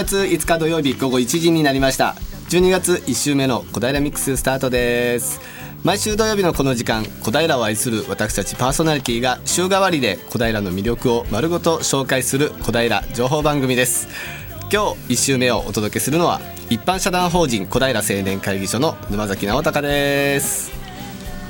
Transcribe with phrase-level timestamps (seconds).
[0.00, 2.14] 月5日土曜日午後1時になりました。
[2.48, 5.40] 12月1週目の小平ミックススタートです。
[5.84, 14.08] 毎週土曜日のこの時間小平を愛する私たちパーソナリティが週替わりで小平の魅力を丸ごと紹介する小平情報番組です。
[14.72, 16.40] 今日1週目をお届けするのは
[16.70, 20.72] 一般社団法人小平青年会議所の沼崎直隆です。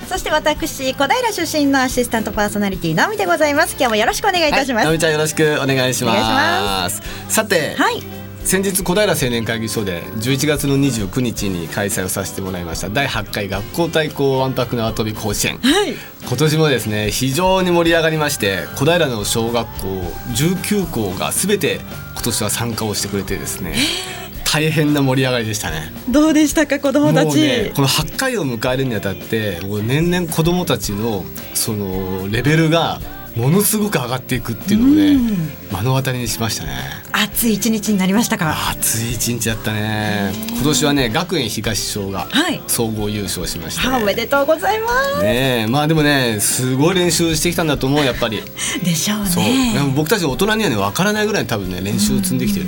[0.08, 3.76] そして私小平出身のアシスタントパーソナリティのみでございます。
[3.78, 7.00] 今日もよろしくお願いいたします、はい、ちゃんよろしくお願いします。
[7.28, 8.02] さて、はい、
[8.44, 12.88] 先日小平青年会議所で11月の29日に開催をさせてもらいました。
[12.88, 15.94] 第8回学校対抗わんぱく縄跳び甲子園、はい、
[16.26, 19.88] 今年もですね非常に盛り上がりまして小平の小学校
[20.34, 21.80] 19校が全て
[22.14, 23.74] 今年は参加をしてくれてですね、
[24.44, 25.92] 大変な盛り上がりでしたね。
[26.08, 33.00] どうでしたか子供たち、ね、この8回を迎えるにあたって年々子供たちのそのレベルが
[33.36, 36.70] ものすごく上がっていくっていうのをね、目の当たりにしましたね。
[37.12, 38.70] 暑い一日になりましたか。
[38.70, 40.32] 暑い一日だったね。
[40.50, 42.26] 今年はね学園東小が
[42.66, 43.88] 総合優勝しました、ね。
[43.94, 44.88] はい、おめでとうございま
[45.18, 45.22] す。
[45.22, 48.42] ねまあでもねすごい練習してきたんだと思うやっぱり。
[48.82, 49.74] でしょうね。
[49.94, 52.66] 僕たち大人にはねわからないぐらい多分ね練習を積んできてる、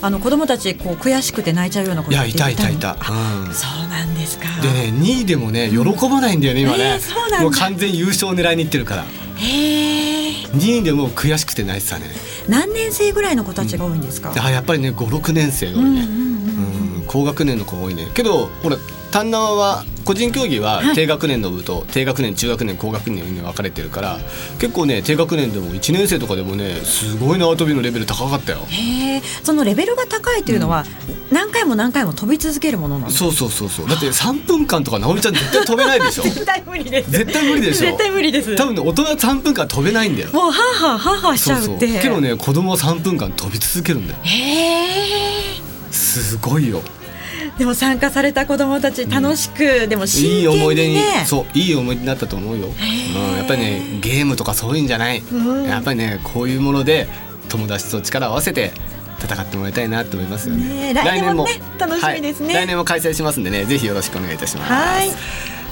[0.00, 4.44] あの子供たちこう悔しくて泣いちゃうようなこといやいたいたいた、うん、そうなんですか。
[4.62, 9.04] でね2位でもね喜ばないんだよね、今ね、えー、もう完全優勝狙いにいってるから
[9.38, 12.06] 2位でも悔しくて泣いてたね。
[12.48, 18.08] 何年生ぐらいの子たちが多いんですか、うん、やっぱりね56年生が多いね、うん、うん、高学年の子が多いね。
[18.14, 18.76] けどほら
[19.10, 24.18] 丹南は個人競技は低学年の部と低学年中学年高学年に分かれてるから
[24.58, 28.60] 結構ね低学年でも1年生とかでもねすごい縄跳びのレベル高かったよ。
[28.70, 29.22] へえ。
[29.42, 30.86] そのレベルが高いというのは、
[31.30, 33.86] 何回も何回も飛び続けるものなんそうそうそうそう。
[33.86, 36.22] だって3分間とか直美ちゃん絶対飛べないでしょ。
[36.22, 37.10] 絶対無理です。
[37.10, 37.80] 絶対無理でしょ。
[37.80, 38.56] 絶対無理です。
[38.56, 40.30] 多分ね大人3分間飛べないんだよ。
[40.32, 42.00] もうはーはーはーはーしちゃうって。
[42.00, 44.18] けどね子供は3分間飛び続けるんだよ。
[44.22, 45.60] へえ。
[45.90, 46.80] すごいよ
[47.58, 57.08] でも参加された子どもたち楽しく、うん、でもいい思い出にそういい思い出になったと思うよ、うん、やっぱりねゲームとかそういうんじゃない、うん、やっぱりねこういうもので
[57.48, 58.72] 友達と力を合わせて
[59.20, 60.92] 戦ってもらいたいなと思いますよね。
[60.92, 64.72] ね来年も、ね、楽しみですね、はい、来年も開催しますんでねぜひよろしくお願いいたします。
[64.72, 65.10] はい。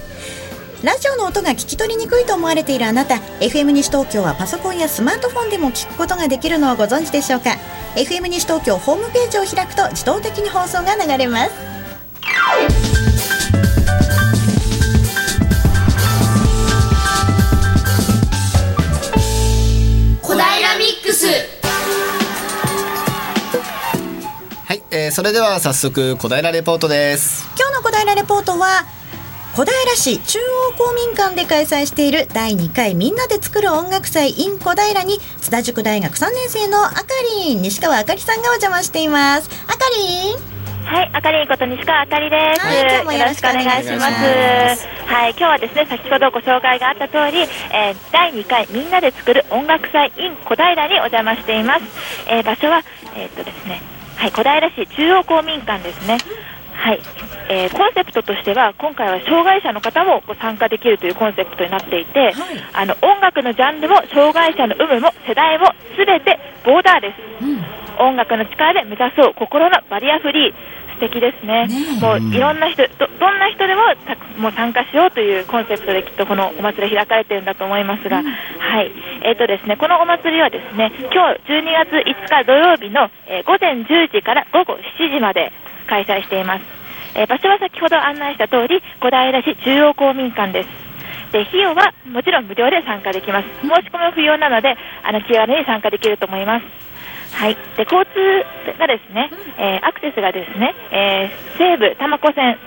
[0.82, 7.50] ラジオの音が聞き取りにくいと思われているあなた FM 西東京はパソコンやスマートフォンでも聞くことができるのをご存知でしょうか
[7.96, 11.72] ？FM 西東京ホームページを開くと自動的に放送が流れます。
[24.94, 27.48] えー、それでは早速小平レポートです。
[27.58, 28.84] 今日の小平レポートは
[29.56, 37.04] 小平市中央公民館で開催している第2回みんなで作る音楽祭 in 小平に津田塾大学3年生のあか
[37.38, 39.48] りん西川あかりさんがお邪魔しています。
[39.66, 40.51] あかりん
[40.84, 42.60] はい、あかりんこと西川あかりです。
[42.60, 44.88] はい、今日もよろしくお願いします。
[45.06, 47.42] はい、今日はですね、先ほどご紹介があった通り、
[47.72, 51.84] えー、第2回みんなで作る音楽祭 in 小平にお邪魔しています。
[52.28, 52.82] えー、場所は、
[53.16, 53.80] えー、っとですね、
[54.16, 56.18] はい、小平市中央公民館ですね。
[56.72, 57.00] はい、
[57.48, 62.34] えー、コンセプトとしては今回は障害者の方も参加できるというコンセプトになっていて、はい、
[62.72, 65.66] あの音楽のジャンルも障害者の有無も世代も
[65.96, 70.54] 全てボーダーです、うん、音楽の力で目指そう心のバリアフリー。
[70.92, 73.82] 素敵ですね、ねもういろんな人ど、どんな人でも
[74.38, 78.92] もう参加しようというコンセプトできっとこのお祭り開かれているんだと思いますが、うん、はい。
[79.24, 85.52] えーとですね、このお祭りはですね今日12月5日土曜日の、えー、午前10時から午後7時まで
[85.88, 86.81] 開催しています。
[87.14, 90.68] えー場所は先ほど案内した通り小平市中央公民館です。
[91.32, 93.48] で費用はもちろん無料で参加できます。
[93.60, 96.64] 申し込みは不要なのであの気軽に参加できると思います。
[97.34, 98.10] はい、で交通
[98.78, 102.58] がですね、えーアクセスがですね、えー西武多摩湖線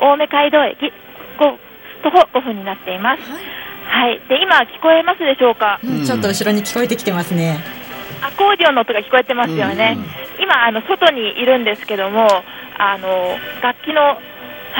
[0.00, 0.92] 青梅街道駅
[1.38, 1.58] ご
[2.02, 3.22] 徒歩5分になっています。
[3.84, 5.78] はい、で今聞こえますでしょうか？
[5.84, 6.04] うん。
[6.04, 7.58] ちょっと後ろに聞こえてきてますね。
[8.22, 9.98] アコーディオンの音が聞こえてますよね。
[10.40, 12.26] 今あの外にいるんですけども、
[12.84, 14.16] あの楽器のは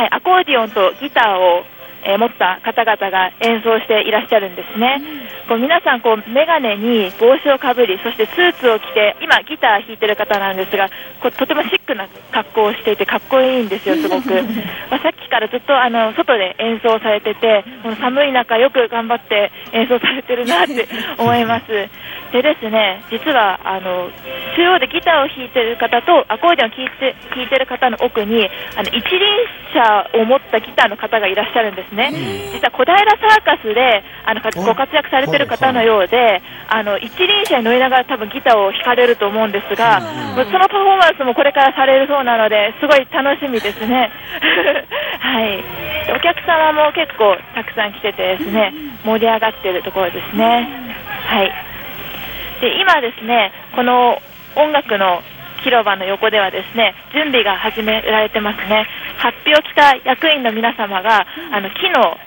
[0.05, 1.63] いアコーディオンとギターを、
[2.05, 5.03] えー持った方々が演奏していらっしゃるんですね。
[5.49, 10.89] こう皆さんこうメガネに帽子をかぶり、そしてスーツを着て今ギター弾いてる方なんですが、
[11.21, 14.31] こうとてもシックな格好をしていてかっこいいんですよ すごく。
[14.91, 20.87] まあさっきからずっとあの外で演奏されてて、この寒い中よく頑張って演奏されてるなって
[21.19, 21.67] 思います。
[22.33, 24.11] でですね、実はあの
[24.57, 29.03] 中央でギターを弾いてる方とアコーディオンを弾いて弾いてる方の奥にあの一輪
[29.75, 32.13] 車を持ったギターの方がいらっしゃるんですね。
[32.53, 44.11] 実は小平サーカスであのかご活躍されてる方のようで、あの一輪車に乗りながら多分ギターを弾かれると思うんですが、そのパフォーマンスもこれからされるそうなのですごい楽しみですね。
[45.21, 45.63] はい。
[46.07, 48.73] でお客様も結構たくさん来ててですね、
[49.05, 50.69] 盛り上がってるところですね。
[51.27, 51.53] はい。
[52.63, 54.23] で今ですねこの
[54.55, 55.21] 音楽の
[55.63, 58.87] 広場の横ではですね準備が始められてますね
[59.19, 62.19] 発表を来た役員の皆様があの木の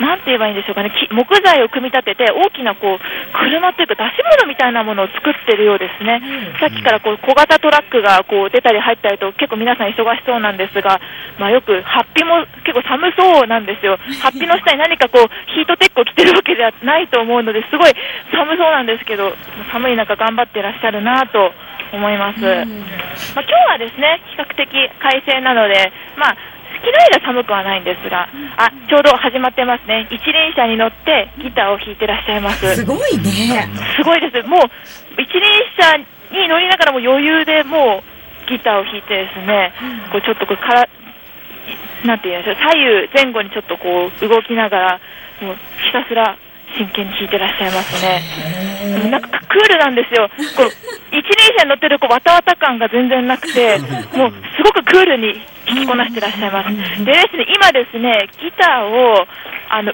[0.00, 2.98] なんて言えばいいんでしょうかね、木木材を組み立てて大きなこう
[3.32, 6.20] 車というか出し物みたいなものを作ってるようですね。
[6.60, 11.00] さっきからこう小型トラックがこう出たり入ったりと結構皆さん忙しそうなんですが、
[11.38, 13.98] まあよくハッピも結構寒そうなんですよ。
[14.22, 17.92] ハッピの下に何かこうヒートテックを着てるわけではないと思うのですごい
[18.32, 19.36] 寒そうなんですけど、
[19.72, 21.52] 寒い中頑張ってらっしゃるなと
[21.92, 22.40] 思います。
[22.40, 26.36] まあ今日はですね、比較的快晴なので、まあ
[26.78, 30.06] 好きな間寒くはないんですが、あ、ちょうど始まってますね。
[30.10, 32.76] 一輪車に乗ってギターを弾いてらっしゃいます。
[32.76, 33.68] すごいね。
[33.96, 34.46] すごいです。
[34.46, 34.60] もう、
[35.20, 35.42] 一輪
[35.76, 35.96] 車
[36.30, 38.02] に乗りながらも余裕でも
[38.46, 39.72] うギターを弾いてですね、
[40.12, 40.88] こうちょっとこうから、
[42.04, 45.00] なんていうんでしょう、左右前後にちょっとこう動きながら、
[45.42, 46.36] もうひたすら
[46.76, 49.10] 真剣に弾いてらっしゃいますね。
[49.10, 50.28] なんかクールなんですよ。
[50.56, 50.70] こう
[51.16, 57.04] 一輪車に乗ってるこうわたわた感が全然なくて、もうすごくクールに弾きこなしてらっしゃいます。
[57.04, 59.26] でですね、今ですね、ギターを、
[59.70, 59.92] あの、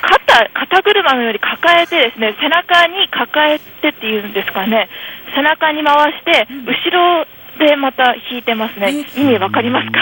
[0.00, 4.88] 肩、肩車のように抱えてですね、背中に抱えてっていうんですかね、
[5.34, 7.26] 背中に回して、後ろ
[7.58, 8.92] でまた弾いてますね。
[9.16, 10.00] 意味わかりますか？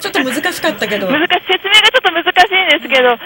[0.00, 3.18] ちょっと難しかったけど、 難しい、説明がちょっと難しいんですけど、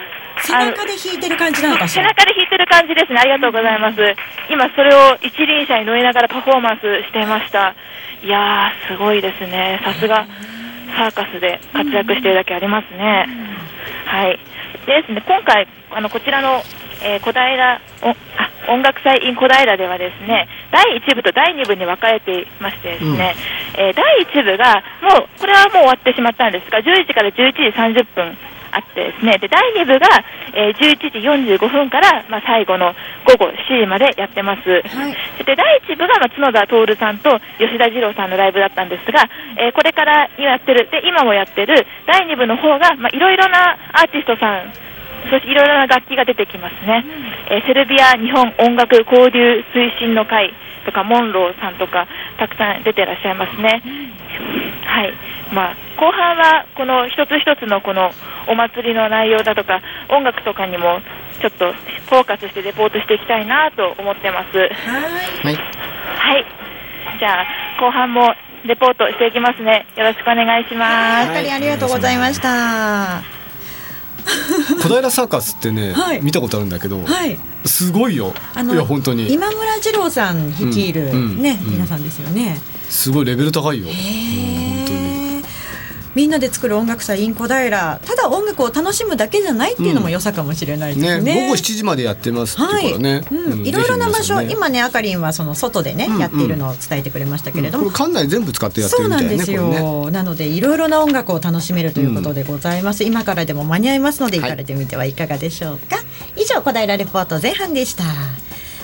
[0.47, 2.07] 背中で弾いてる感じなのかし背ら。
[2.09, 3.19] 中で弾いてる感じですね。
[3.19, 3.97] ありがとうございます。
[4.49, 7.75] 今それを一輪車に乗りながらパフォーマンスしていました。
[8.23, 9.79] いやー、すごいですね。
[9.83, 10.25] さすが
[10.95, 13.27] サーカスで活躍しているだけありますね。
[14.05, 14.39] はい。
[14.85, 16.61] でですね、今回、あの、こちらの、
[17.03, 18.15] えー小平おあ
[18.69, 23.35] 音楽祭 in 小平ではですね、第1部と第2部に分かれていましてですね、
[23.77, 27.61] えー第1部が、もう、これはもう終わってしまったんですが、10時から11時
[28.01, 28.37] 30分
[28.77, 30.07] あってですね、で、第2部が、
[30.53, 31.19] えー11時
[31.57, 32.93] 45分から、まあ、最後の
[33.25, 34.63] 午後7時までやってます。
[35.43, 44.71] で、第1部が、まあ、角田徹さんと吉田二郎さんのライブだったんですが、えーこれからやってる、で、今もやってる第2部の方が、まあ、いろいろなアーティストさん、
[45.29, 47.05] そしていろいろな楽器が出てきますね。
[47.49, 50.53] えーセルビア日本音楽交流推進の会
[50.85, 52.07] とか、モンローさんとか、
[52.39, 53.83] たくさん出てらっしゃいますね。
[54.85, 55.13] はい。
[55.51, 58.11] まあ、後半は、この一つ一つのこの
[58.47, 61.01] お祭りの内容だとか、音楽とかにも、
[61.39, 64.57] ちょっとフォーカスしてレポートしていきたいなと思ってます。
[64.57, 64.69] はい。
[64.69, 66.45] はいはい。
[67.19, 67.45] じゃあ、
[67.79, 68.33] 後半も
[68.65, 69.85] レポートしていきますね。
[69.97, 71.29] よろしくお願いします。
[71.31, 73.36] お二人ありがとうございました。
[74.81, 76.21] 小平サーカスってね、はい。
[76.21, 77.37] 見たことあるんだけど、はい。
[77.65, 78.33] すごいよ。
[78.53, 79.31] あのいや本当に。
[79.31, 81.71] 今村次郎さん率いるうんうんね、うん。
[81.71, 82.59] 皆さんですよね。
[82.89, 84.99] すごいレベル高いよ、へ本当に。
[84.99, 85.06] ー
[86.17, 87.69] みんなで作る音楽祭 in 小平
[88.03, 91.21] ただ音楽を楽しむだけじゃないっていうのも良さかもしれないですね。
[91.21, 93.67] ね午後7時までやってますはい、ね、うんうん。
[93.67, 94.51] いろいろな場所、ね。
[94.51, 96.19] 今ねあかりんはその外でね、うんうん。
[96.19, 100.11] やっているのを伝えてくれましたけれども、これ館内全部使ってやってそうるみたないんですよ、ねこれね。
[100.11, 104.49] なのでいろいろな音楽を楽しめるということでございます、今からでも間に合いますのではい。
[104.49, 105.97] 行かれてみてはいかがでしょうか、
[106.35, 108.05] 以上小平レポート前半でした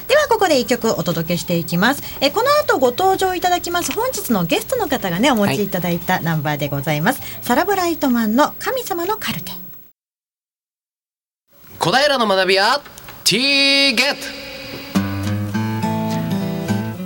[0.08, 2.04] ではここで一曲お届けしていきます。
[2.22, 3.92] えこの後ご登場いただきます。
[3.94, 9.52] 本日のゲストの方がねお持ちいただいたナンバーでございます、サラブライトマンの神様のカルテ。
[11.80, 12.82] 小平の学びは
[13.24, 14.44] T ゲット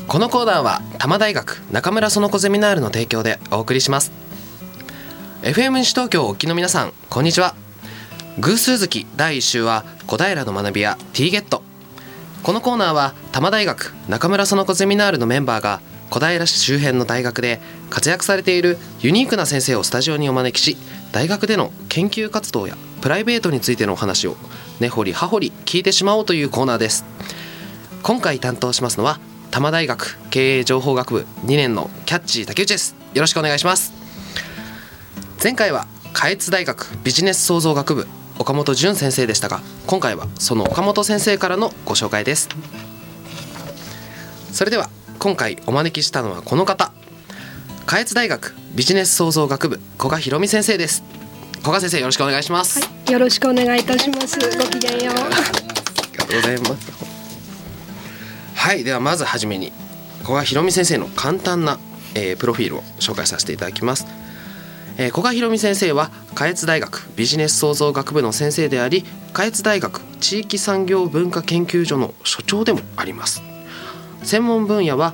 [0.08, 4.12] このコーナーは多摩大学中村園子ゼミナールの提供でお送りします。
[5.42, 7.56] FM 西東京おきの皆さんこんにちは。
[8.39, 11.62] 偶数月第1週は小平の学び屋 T ゲット
[12.48, 20.77] このコーナーは多摩大学中村園子ゼミナールのメンバーが小平市周辺の大学で活躍されているユニークな先生をスタジオにお招きし
[21.12, 24.38] 大学での研究活動やプライベートについてのお話を
[24.80, 27.04] 根掘り葉掘り聞いてしまおうというコーナーです。
[28.01, 29.20] 今回担当しますのは
[29.51, 32.96] 多摩大学経営情報学部2年のキャッチー竹内です。
[33.13, 33.92] よろしくお願いします。
[35.44, 38.08] 前回は下越大学ビジネス創造学部
[38.39, 42.50] 岡本淳先生でしたが今回はその岡本先生からのご紹介です。
[44.51, 44.89] それでは
[45.20, 46.91] 今回お招きしたのはこの方。
[47.86, 51.03] 下越大学ビジネス創造学部古賀博美先生です。
[51.60, 54.38] 古賀先生よろしくお願いします、はい、よろしくお願いいたします。
[54.58, 55.15] ごきげんよう。
[55.15, 56.91] ありがとうございます。
[58.56, 59.72] はいではまずはじめに
[60.24, 61.79] 古賀博美先生の簡単な、
[62.15, 64.06] えープロフィールを紹介させていただきます、
[65.00, 73.44] えー古賀博美先生は下越大学ビジネス創造学部の先生であり下越大学地域産業文化研究所の所長でもあります。
[74.24, 75.13] 専門分野は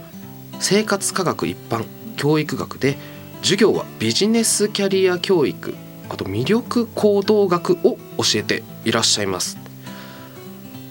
[0.60, 1.86] 生活科学一般
[2.16, 2.98] 教育学で
[3.42, 5.76] 授業はビジネスキャリア教育
[6.10, 9.58] あと魅力行動学を教えていらっしゃいます。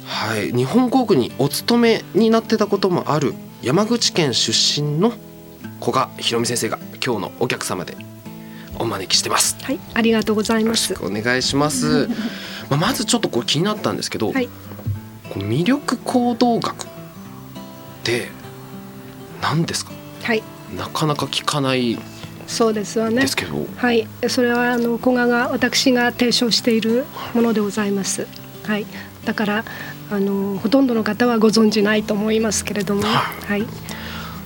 [0.05, 3.33] はい日本航空にお勤めになってたこともある
[3.63, 5.15] 山口県出身の
[5.81, 7.97] 古賀博美先生が今日のお客様で
[8.83, 9.57] お招きしてます。
[9.63, 10.89] はい、ありがとうございよろます。
[10.89, 12.09] しくお願いします。
[12.69, 14.47] まあまずちょっとこれ気になったんですけど、はい、
[15.31, 16.87] こう魅力行動学っ
[18.03, 18.31] て
[19.41, 19.93] 何ですか？
[20.25, 20.43] はい、
[20.77, 21.99] なかなか聞かない
[22.47, 23.23] そうですよね。
[23.23, 23.37] です。
[23.37, 28.27] けど、はい、それはあの古賀が私が提唱しているものでございます。
[28.65, 28.87] はい、
[29.25, 29.65] だから
[30.11, 33.67] あのほとんどの方はご存知ないと思いますけれども、はい、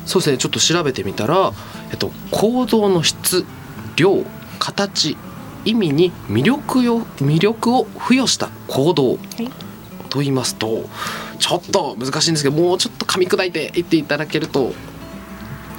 [0.05, 0.39] そうですね。
[0.39, 1.53] ちょっと調べてみたら、
[1.91, 3.45] えっと、行動の質
[3.97, 4.25] 量
[4.59, 5.17] 形
[5.65, 9.19] 意味に魅力よ魅力を付与した行動はい、
[10.09, 10.85] と言いますと
[11.39, 14.73] ちょっと難しいんですけどもうちょっと噛み砕いて言っていただけると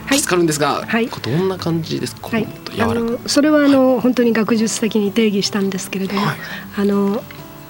[0.08, 0.20] はい。
[0.20, 1.08] 助かるんですが、はい。
[1.08, 2.48] どんな感じですか、はい。
[2.80, 6.38] あのそれはあの、本当に学術的に定義したんですけれども、はい。
[6.78, 7.22] あの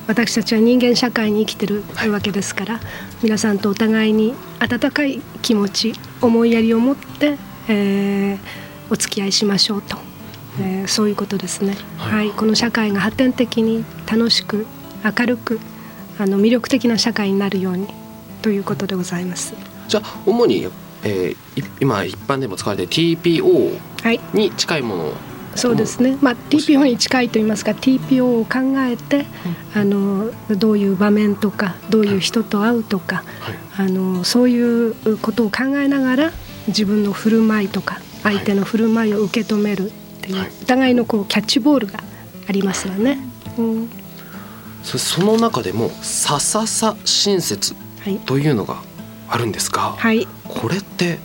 [0.06, 2.80] 私たちは人間社会に生きてるはいわけですから、
[3.24, 7.40] 皆さんとお互いに温かい気持ち思いやりを持って、
[7.70, 9.98] えーお付き合いしましょうと、
[10.60, 12.30] えーそういうことですね、ははい。
[12.30, 14.66] いこの社会が発展的に楽しく
[15.04, 15.60] 明るく
[16.20, 17.88] あの魅力的な社会になるように
[18.42, 19.54] ということでございます。
[19.88, 20.68] じゃあ主に、
[21.04, 24.20] えーい今一般でも使われている TPO はい。
[24.34, 25.14] に近いものを。
[25.56, 29.26] そうですね、まあ、TPO に近いと言いますか TPO を考えて、
[29.74, 33.24] あのどういう場面とかどういう人と会うとか、
[33.76, 33.88] はい。
[33.88, 34.60] あのそうい
[34.92, 36.32] うことを考えながら
[36.68, 39.92] 自分の振る舞いとか相手の振る舞いを受け止める
[40.28, 40.52] っていう、はい。
[40.62, 42.00] お互いのこうキャッチボールが
[42.48, 43.18] ありますよね。
[43.58, 43.90] うん。
[44.84, 48.78] そその中でもさささ親切はい、というのが
[49.28, 50.28] あるんですが、はい。
[50.48, 51.20] これって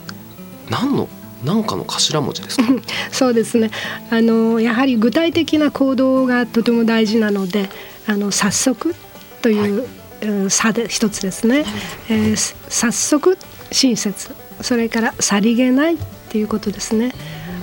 [0.71, 1.09] 何の
[1.45, 2.65] 何かの頭文字ですか？
[3.13, 3.71] そうですね。
[4.11, 7.69] あのやはり具体的な行動がとても大事なので
[8.07, 8.95] あの早速
[9.43, 9.87] という、
[10.23, 11.65] うん差で一つですね、
[12.09, 13.37] えーす早速
[13.73, 14.31] 親切
[14.61, 15.97] それからさりげないっ
[16.29, 17.13] ていうことですね、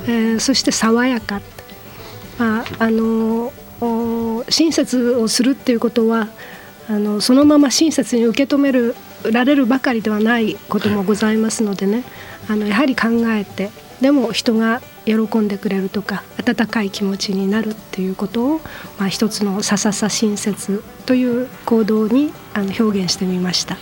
[0.09, 1.41] えーそして爽やか、
[2.39, 3.53] まああの
[4.49, 6.27] 親切をするっていうことは
[6.89, 8.95] あのそのまま親切に受け止める
[9.31, 12.03] られるばかりではないこともございますのでね
[12.49, 13.69] あのやはり考えて
[14.01, 18.61] でも人が喜んでくれるとか温かい気持ちになるっていうことを、
[18.97, 23.77] まあ、一つのさささ親切という行動にあの表現してみました。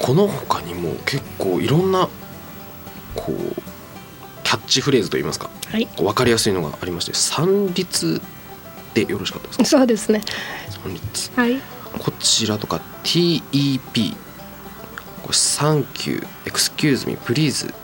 [0.00, 2.08] この他にも結構いろんな
[3.14, 3.75] こう
[4.46, 8.22] キャッチフレーズといいますかはい、分かりやすいのがありまして三律
[8.94, 9.64] でよろしかったですか？
[9.64, 10.22] そうですね。
[10.84, 11.30] 三律。
[11.34, 11.56] はい、
[11.98, 14.12] こちらとか TEP
[15.24, 17.74] これ thank you excuse me please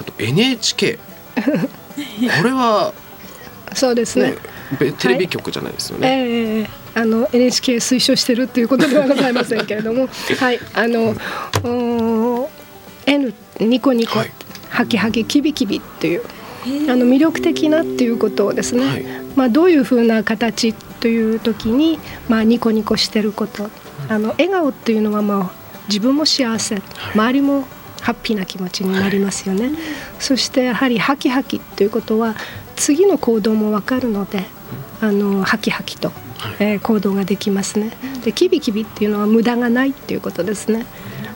[0.00, 0.98] あと NHK
[1.36, 2.94] これは
[3.74, 4.30] そうですね。
[4.30, 4.36] ね。
[4.80, 10.08] べテレビ局じゃないですよね、ええあの NHK 推奨してるっていうことではございませんけれども、
[10.40, 11.14] はい、あの
[11.62, 12.48] おー
[13.06, 14.32] N ニコニコ、はい
[14.78, 16.22] ハキハキキビキビっていう
[16.88, 19.04] あの魅力的なっていうことをですね、はい。
[19.34, 23.70] まあどういう風な形という時にまあニコニコしてること、
[24.08, 25.50] あの笑顔っていうのはまあ
[25.88, 26.80] 自分も幸せ、
[27.12, 27.64] 周りも
[28.02, 29.72] ハッピーな気持ちになりますよね。
[30.20, 32.36] そしてやはりハキハキっていうことは
[32.76, 34.44] 次の行動もわかるので、
[35.00, 36.12] あのハキハキと、
[36.60, 37.96] えー行動ができますね。
[38.24, 40.86] でキビキビっていうのは無駄がないっていうことですね。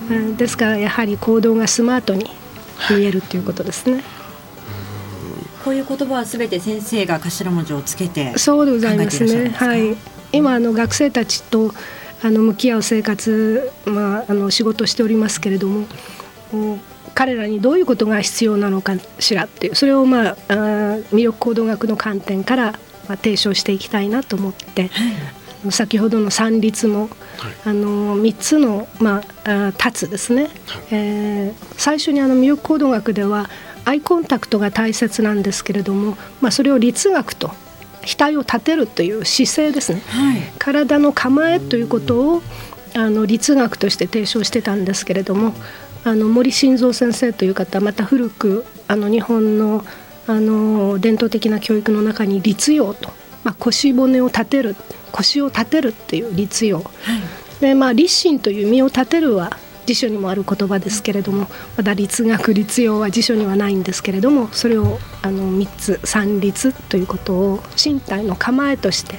[0.09, 0.37] うん。
[0.37, 2.31] ですからやはり行動がスマートに
[2.91, 4.03] 見えるっていうことですね。
[5.65, 9.51] こういう言葉はすべて先生が頭文字をつけてそうでございますね。
[9.51, 9.97] はい。
[10.33, 11.73] 今あの学生たちと
[12.23, 15.87] あの向き合う生活、まああの仕事をしておりますけれども、
[16.53, 16.81] うん
[17.15, 22.73] 彼らにどういうことが必要なのかしらっていうそれをまああー魅力行動学の観点から
[23.07, 24.91] まあ提唱していきたいなと思って、
[25.71, 27.09] 先ほどの三律も、
[27.65, 30.49] あの三つのまああ立つですね。
[30.91, 33.51] えー最初にあの魅力行動学では
[33.85, 37.51] アイコンタクトが大切なんですけれども、まあそれを律学と
[38.03, 40.03] 額を立てるという姿勢ですね。
[40.07, 42.43] はい体の構えということを
[42.95, 45.55] あの律学として提唱してたんですけれども
[46.05, 49.85] あの森晋三先生という方また古くあの日本の
[50.27, 53.11] あの伝統的な教育の中に律養と、
[53.45, 54.77] まあ、腰骨を立てる
[55.11, 56.85] 腰を立てるっていう律養
[57.61, 59.57] で、まあ、立身という身を立てるは
[59.87, 69.17] 辞書にもある言葉ですけれどもまだ律学律養は辞書にはないんですけれどもそれをあの3つ三律ということを身体の構えとして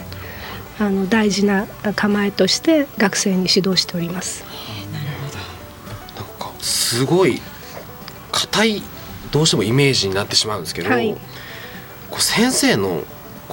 [0.80, 4.44] あの大事な構えとして学生に指導しております。
[6.16, 7.42] なんかすごい
[8.32, 8.84] 硬い
[9.32, 11.14] どうしてもイメージになってしまうんですけど、はい。
[12.10, 13.04] こう先生の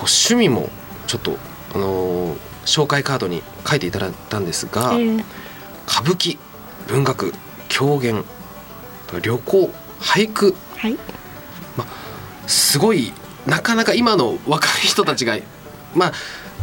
[0.00, 0.70] こう趣味も
[1.06, 1.36] ちょっと
[1.74, 5.24] あのー紹介カードに書いていただいたんですが、えー
[5.88, 6.38] 歌舞伎
[6.86, 7.32] 文学
[7.68, 8.24] 狂言
[9.22, 10.54] 旅行俳句。
[10.76, 10.96] はい、
[12.46, 13.12] すごい
[13.44, 15.36] なかなか今の若い人たちが
[15.96, 16.12] まあ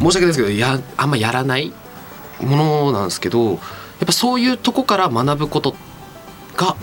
[0.00, 1.74] し訳ないですけどやあんまやらない
[2.40, 3.58] ものなんですけどやっ
[4.06, 5.74] ぱそういうとこから学ぶこと
[6.56, 6.74] が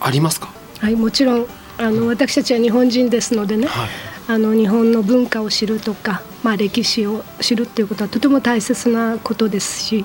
[0.00, 0.48] ありますか、
[0.80, 1.46] はい、もちろん
[1.76, 10.04] あの私たちは日本人ですのでね、はいあの日本の文化を知るとか、まあ、歴史を知るっていうことはとても大切なことですし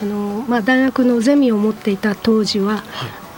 [0.00, 2.84] あの、まあ、大学のゼミを持っていた当時は、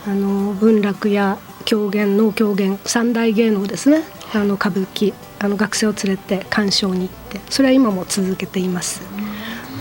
[0.05, 4.03] あの文楽や狂言能狂言三大芸能ですね。
[4.33, 9.01] あの歌舞伎あの学生を連れて鑑賞に行ってそれは今も続けています。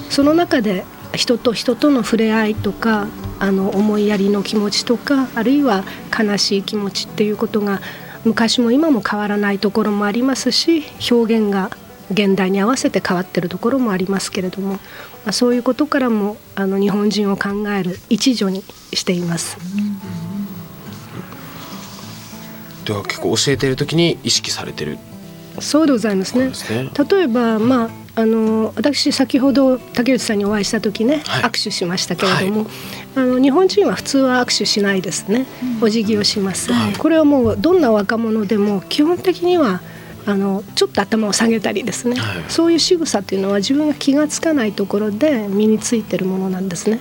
[0.08, 0.84] その中で
[1.14, 3.08] 人と人との触れ合いとか
[3.38, 5.84] あの思いやりの気持ちとかあるいは
[6.18, 7.80] 悲しい気持ちっていうことが
[8.24, 11.70] 昔も今も変わらないところもありますし表現が
[12.10, 14.80] 現代に合わせて変わってるところもありますけれども、ま
[15.26, 19.58] あ、そういうことからもあの日本人を考える一助にしています。
[22.84, 24.98] では結構教えている時に意識されてる
[25.60, 26.48] そうでございますね。
[26.48, 26.90] ね。
[27.10, 31.42] 例えば、まあ、あの私先ほど竹内さんにお会いした時ね、はい。
[31.44, 32.66] 握手しましたけれども、
[33.14, 35.46] あの日本人は普通は握手しないですね、
[35.80, 36.94] お辞儀をします、はい。
[36.94, 39.82] これはもうどんな若者でも基本的には
[40.26, 42.44] あのちょっと頭を下げたりですね、はい。
[42.48, 46.98] そういう仕草というのは自分が気がつかないところで身についてるものなんですね。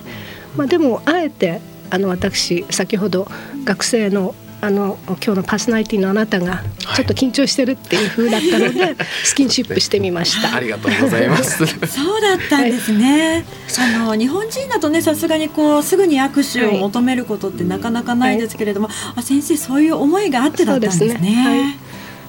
[0.56, 3.26] まあ、でもあえてあの私先ほど
[3.64, 6.62] 学生のあの今日のパーソナリティのあなたが
[6.96, 10.54] ちょっと緊張してるっていう風だったので、 スキンシップしてみました。
[10.54, 11.64] ありがとうございます。
[11.86, 13.44] そうだったんですね。
[13.78, 21.78] あの日本人だとねさすがにこうすぐに握手を求めることってなかなかないですけれども、あ先生そういう思いがあってだったんですね。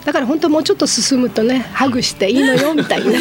[0.09, 3.11] だから本当もうちょっと進むとねハグしていいのよみたいな。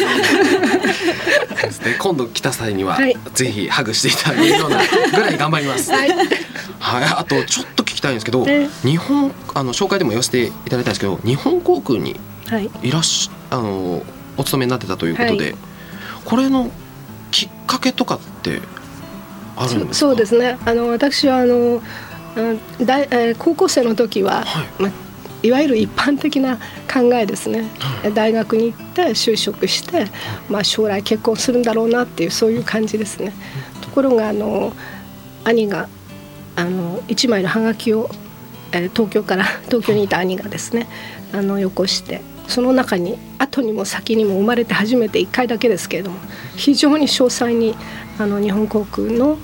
[1.99, 3.15] 今度来た際には、はい。
[3.35, 4.81] ぜひハグしていただけるような
[5.13, 5.91] ぐらい頑張ります。
[5.91, 6.09] はい。
[6.09, 12.15] はい、あとちょっと聞きたいんですけど、え日本あの紹介でも言わせていただいたんですけど、日本航空に
[12.47, 12.71] はい。
[12.81, 14.01] いらっしあの
[14.35, 15.55] お勤めになってたということで、はい。
[16.25, 16.71] これの
[17.29, 18.61] きっかけとかって
[19.55, 20.07] あるんですか？
[20.07, 20.57] そうですね。
[20.65, 21.83] あの私はあの
[22.35, 24.67] うん大、えー高校生の時は、はい。
[24.79, 24.91] まあ、
[25.41, 26.57] いわゆる一般的な
[26.91, 27.65] 考えですね、
[28.13, 30.05] 大学に行って就職して、
[30.49, 33.33] まあ、将来結婚するんだろうなっていうそういう感じですね。
[33.81, 34.73] ところがあの
[35.45, 35.87] 兄が
[36.55, 38.09] あの一枚のハガキを、
[38.71, 40.87] えー東京から 東京にいた兄がですね
[41.33, 46.19] あのよこしてその中に後にも先にも生まれて初めて1回だけですけれども
[46.55, 47.75] 非常に詳細に
[48.19, 49.37] あの日本航空の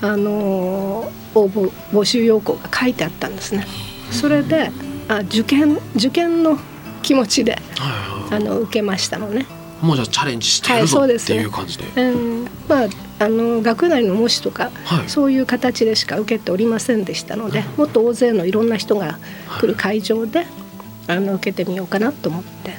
[0.00, 3.66] あの応募募集要項が書いてあったんですね。
[4.10, 4.70] それで
[5.08, 6.58] あ受験受験の
[7.02, 9.46] 気持ちではいはいあの受けましたのね。
[9.82, 11.84] もうじゃあチャレンジしてやはいるぞっていう感じで。
[11.96, 12.88] うん、まあ
[13.18, 15.08] あの学内の模試とか、はい。
[15.08, 19.18] そういう形でしか受けておりませんでしたので、もっと大勢のいろんな人が
[19.60, 20.46] 来る会場で、
[21.08, 22.74] あの受けてみようかなと思って。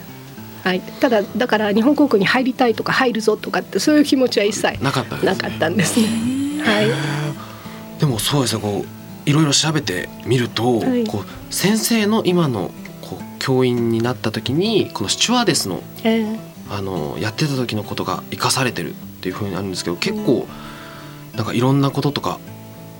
[0.63, 5.31] はい、ただだから日本航空に入りたいとか入るぞとかってそういう気持ちは一切なかったですね。
[5.33, 6.07] なかったんですね。
[6.63, 11.05] はい、でもそうですねこういろいろ調べてみると、はい。
[11.05, 16.39] こう先生の今のこう教員になった時にこのスチュワーデスのえー
[16.69, 20.47] あのやってた時のことが生かされてるっていうふうになるんですけど結構
[21.35, 22.39] なんかいろんなこととか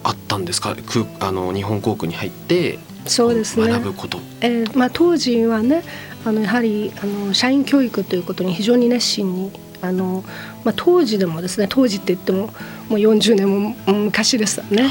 [0.04, 0.76] あったんですか？
[0.76, 3.68] 空あの日本航空に入ってそうですね。
[3.72, 4.20] 学ぶこと。
[4.42, 5.82] えーまあ、当時はね
[6.26, 10.24] あのやはりあの社員教育ということに非常に熱心にあの、
[10.64, 12.52] まあ、当時でもですね当時って言ってもも
[12.92, 14.90] う40年も昔ですよね、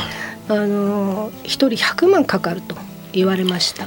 [0.48, 2.74] あの1人100万かかると
[3.12, 3.86] 言われました、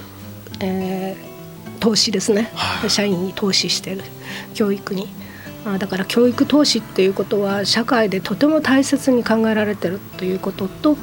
[0.60, 4.02] えー、投資ですね、はい、社員に投資してる。
[4.54, 5.08] 教育に。
[5.66, 10.96] あだから教育投資っていうことは社会でとても大切に考えられてるということと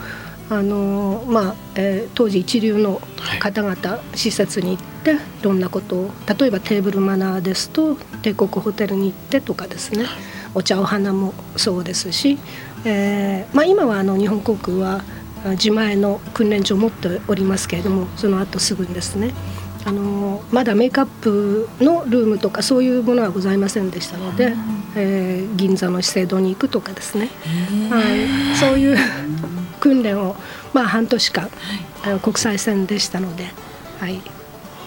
[0.51, 3.01] あのまあえー、当時一流の
[3.41, 10.05] 方々、はい、施設に行っていろんなことを例えばテーブルマナーですと帝国ホテルに行ってとかですね。
[10.55, 12.39] お茶お花もそうですし、
[12.85, 15.03] えーまあ、今はあの日本航空は
[15.51, 19.33] 自前の訓練所を持っておりますけれどもその後すぐにですね。
[19.85, 24.55] あのまだメイクアップのルームとかそういうものはございませんでしたので、
[24.95, 27.29] えー、銀座の資生堂に行くとかですね、
[27.91, 28.97] はい、そういう
[29.81, 30.37] 訓練を、
[30.73, 31.51] まあ、半年間、
[32.03, 33.49] はい、国際線でしたので、
[33.99, 34.23] はい、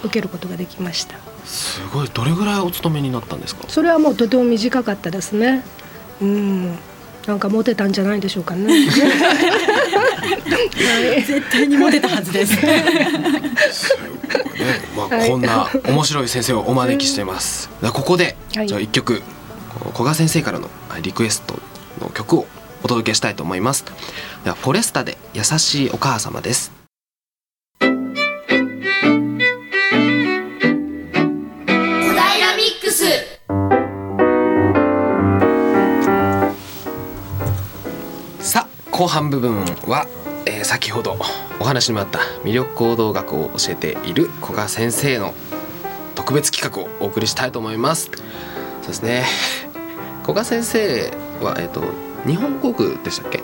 [0.05, 1.17] 受けることができました。
[1.43, 2.07] すごい。
[2.13, 3.65] どれぐらいお勤めになったんですか？
[3.67, 5.65] それはもうとても短かったですね。
[6.21, 6.77] うん
[7.27, 8.85] なんかモテたんじゃないでしょうかね。
[11.25, 12.57] 絶対にモテたはずです。
[14.95, 17.69] まあ、こんな面白い先生をお招きしています。
[17.81, 19.21] ここで、じゃあ一曲
[19.93, 20.69] 古賀先生からの
[21.01, 21.59] リクエスト
[22.01, 22.45] の曲を
[22.83, 23.83] お届けしたいと思います
[24.43, 26.74] ではフォレスタで優しいお母様です
[38.97, 40.07] 後半部分は、
[40.45, 41.17] えー、先ほど
[41.59, 45.33] お話にもあった魅力行動学を教えている古賀先生の
[46.15, 48.11] 特別企画をお送りしたいと思いますそ
[48.85, 49.25] うですね
[50.23, 51.81] 古賀先生は、えーと
[52.25, 53.43] 日本航空でしたっけ？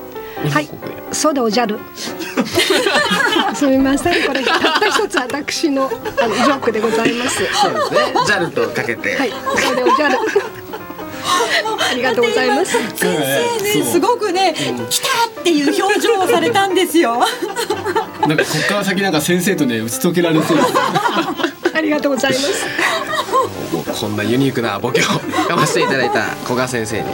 [0.49, 0.67] はい、
[1.11, 1.77] そうでおじゃる。
[3.53, 5.83] すみません、これたった一つ私の
[6.19, 7.45] あのジョークでございます。
[7.53, 8.13] そうですね。
[8.25, 9.15] ジャルとかけて。
[9.17, 10.17] はい、そうでおじゃる。
[11.91, 12.71] ありがとうございます。
[12.71, 14.55] 先生ね、すごくね、
[14.89, 17.19] 来たっていう表情をされたんですよ。
[18.27, 20.58] なんかここから先なんか先生とね打ち解けられそう。
[21.73, 22.65] ありがとうございます。
[23.99, 25.04] こんなユニークなボケを
[25.47, 27.10] かましていただいた古賀先生に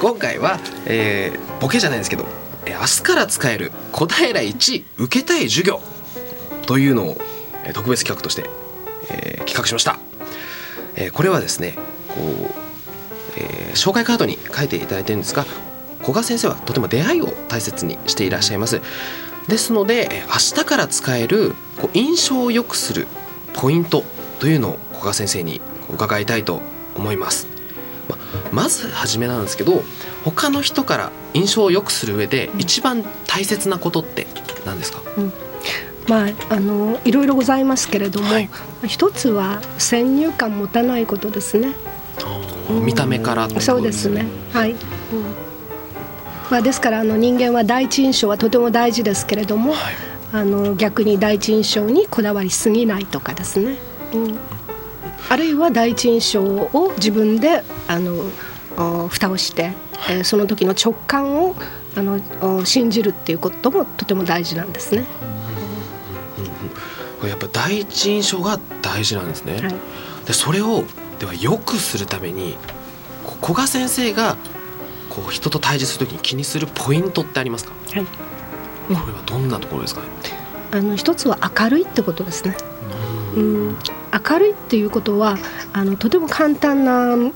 [0.00, 2.24] 今回は、えー、ボケじゃないですけど
[2.66, 5.80] 明日から使える小平一受けたい授業
[6.66, 7.16] というのを
[7.74, 8.48] 特別企画として、
[9.10, 9.98] えー、企画しました、
[10.96, 11.76] えー、これはですね
[12.08, 12.20] こう、
[13.36, 15.44] えー、紹介カードに書いていただいてるんですが
[16.10, 18.82] 古賀先生はとても出会いを大切にしていらっしゃいます
[19.46, 23.06] ですので明日から使えるこう印象を良くする
[23.54, 24.02] ポイント
[24.40, 26.60] というのを古賀先生に伺いたいと
[26.96, 27.46] 思います。
[28.08, 28.18] ま
[28.50, 29.84] まず初めなんですけど
[30.24, 34.26] 他の人から印象を良くする上で一番大切なことって
[34.66, 35.32] 何ですか、うん
[36.08, 38.50] まあ、あのいろいろございますけれども、はい、
[38.88, 41.74] 一つは先入観持たないことですね。
[42.68, 44.26] 見た目からそうですね。
[44.52, 44.72] はい。
[44.72, 45.49] うん
[46.50, 49.94] まあ、ですからあの人間は第一印象はとても大事ですけれども、はい、
[50.32, 53.78] あの逆に第一印象にこだわりすぎないとかですね。
[54.12, 54.38] うん
[55.28, 59.74] あるいは第一印象を自分であの蓋をして、
[60.08, 61.54] えー、その時の直感を
[61.94, 65.04] あの信じるっていうこともとても大事なんですね。
[67.28, 69.60] やっぱ第一印象が大事なんですね。
[69.60, 69.74] はい、
[70.26, 70.84] でそれを
[71.20, 72.56] では良くするために
[73.40, 74.36] 古賀先生が
[75.10, 77.72] こう人と対峙するときに気にするポイントってありますか？
[77.92, 78.04] はい。
[78.06, 80.06] これはどんなところですかね？
[80.70, 82.56] あの一つは明るいってことですね。
[83.36, 83.76] うん、
[84.28, 85.36] 明るいっていうことは
[85.72, 87.32] あのとても簡単な言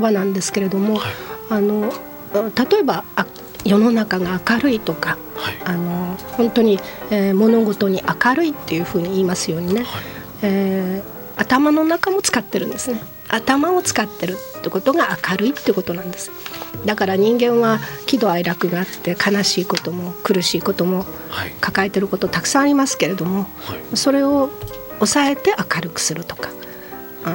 [0.00, 1.12] 葉なんですけれども、はい、
[1.50, 1.92] あの
[2.32, 3.26] 例えばあ
[3.64, 10.02] 世の中が明るいとか、はい、あの本当に、えー、物事に明るいっていうふうに言いますようにね、はい、
[10.42, 16.30] えー、頭の中も使ってるんですね頭を使ってるってことが明るいってことなんです。
[16.84, 21.04] だから人間は喜怒哀楽があって悲しいことも苦しいことも
[21.60, 23.46] 抱えてることたくさんありますけれども、
[23.94, 24.50] それを
[24.98, 26.50] 抑えて明るくするとか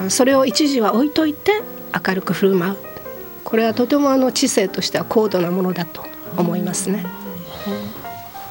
[0.10, 1.62] それを一時は置いといて
[2.08, 2.78] 明るく振る舞う。
[3.44, 6.06] これはとてもあの知性としては高度なものだと
[6.38, 7.06] 思いますね。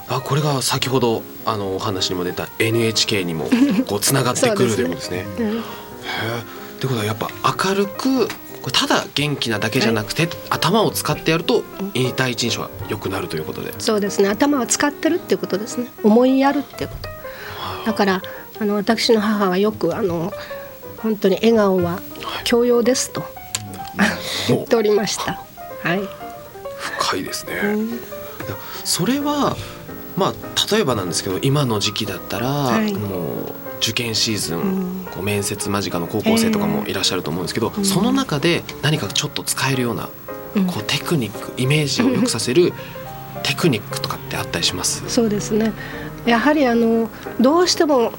[0.08, 3.48] うん、あこれが先ほどあのお話にも出た NHK にも
[3.86, 5.26] こうつながってくるということですね。
[5.38, 5.62] うん、
[6.86, 7.28] いうことはやっぱ
[7.68, 8.28] 明るく
[8.72, 11.64] ただ元気なだけじゃなくて、はい、頭を使ってやると
[12.16, 13.72] 第一印象は良くなるということで。
[13.78, 14.28] そうですね。
[14.28, 15.86] 頭は使ってるっていうことですね。
[16.02, 17.08] 思いやるっていうこと
[17.86, 18.22] だから
[18.58, 20.32] あの私の母はよくあの
[20.98, 22.00] 本当に笑顔は
[22.44, 23.24] 教養ですと、
[24.48, 25.40] 言っておりました。
[25.82, 26.00] はい。
[26.98, 27.54] 深いですね。
[27.64, 28.00] うん、
[28.84, 29.56] それは
[30.16, 30.34] まあ
[30.70, 40.04] 例えばなんですけど今の時期だったら、はい、もう受験シーズン、こう面接間近の高校生とかもいらっしゃると思うんですけど、その中で何かちょっと使えるような
[40.66, 42.72] こうテクニックイメージを良くさせる
[43.42, 45.02] テクニックとかってあったりします？
[45.08, 45.72] そうですね。
[46.26, 47.08] やはりあの
[47.40, 48.12] どうしても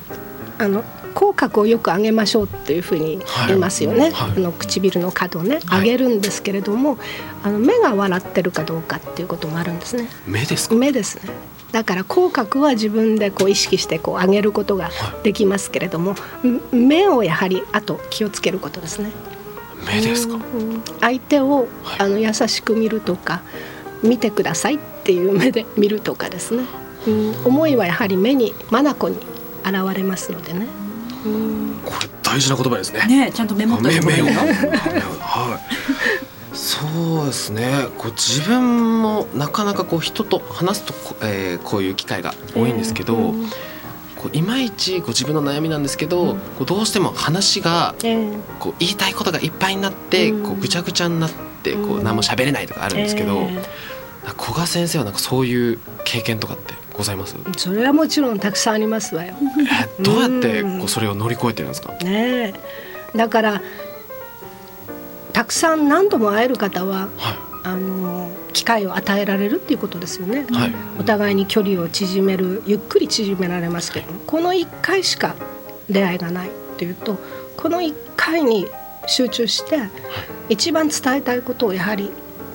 [0.57, 4.11] あの口角をよく上げましょうっていうふうに言いますよね、はい。
[4.11, 6.99] はい、あの唇の角をね上げるんですけれども、はい、
[7.43, 10.07] あの目が笑ってるかどうかっていうこともあるんですね。
[10.25, 11.33] 目です目ですね
[11.71, 14.89] だから口角は自分でこう意識してこう上げることが
[15.23, 16.15] できますけれども、
[16.71, 19.11] 目をやはりあと気をつけることですね。
[19.87, 20.39] 目ですか、
[20.99, 23.41] 相手をあの優しく見るとか
[24.03, 26.65] 見てくださいっていう目で見るとかですね、
[27.07, 29.17] うん、思いはやはり目に眼に
[29.63, 30.67] 現れますのでね。
[31.85, 33.05] これ大事な言葉ですね。
[33.07, 35.59] ねちゃんとメモったメメは
[36.25, 36.30] い。
[36.53, 37.87] そうですね。
[37.97, 43.33] こう自分もなかなかこう人と話すとこ,、えー、こういう機会が多いんですけど、
[44.17, 47.95] こういまいちこう自分の悩みなんですけど、こうどうしても話が
[48.59, 51.31] こう言いたいことがいっぱいになって、こうぐちゃぐちゃになっ
[51.63, 53.47] てこう何も喋れないとかあるんですけど、
[54.37, 57.35] 古賀先生はなんかそういう経験とかってございます？
[57.57, 59.35] それはもちろんたくさんありますわよ。
[59.99, 61.93] えどうやってこうそれを乗り越えてるんですか？
[62.03, 62.53] ね
[63.15, 63.61] だから
[65.33, 75.35] たくさん何度も会える方は、はい、あの機会を与えられるっていうことですよね、はい、お互いに距離を縮めるゆっくり縮められますけど、はい、この1回しか
[75.89, 77.17] 出会いがないっていうと
[77.57, 78.67] この1回に
[79.07, 79.79] 集中して、
[80.49, 82.11] 一番伝えたいことをやはり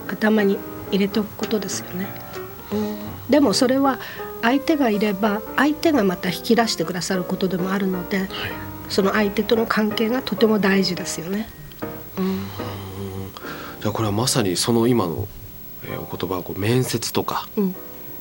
[0.09, 0.59] 頭に
[0.91, 2.07] 入れておくことですよね。
[3.29, 3.99] でもそれは
[4.43, 8.29] 相手がいれば相手がまた引き出してくださることでもあるので、はい、
[8.89, 11.49] その相手との関係がとても大事ですよね。
[13.87, 15.29] うん、じゃあこれはまさにその今の、
[15.85, 17.49] えー、お言葉はこう面接とか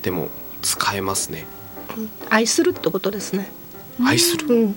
[0.02, 0.28] でも
[0.62, 1.46] 使えますね。
[1.96, 3.50] うん、愛するってことですね。
[4.04, 4.46] 愛する？
[4.48, 4.74] うん、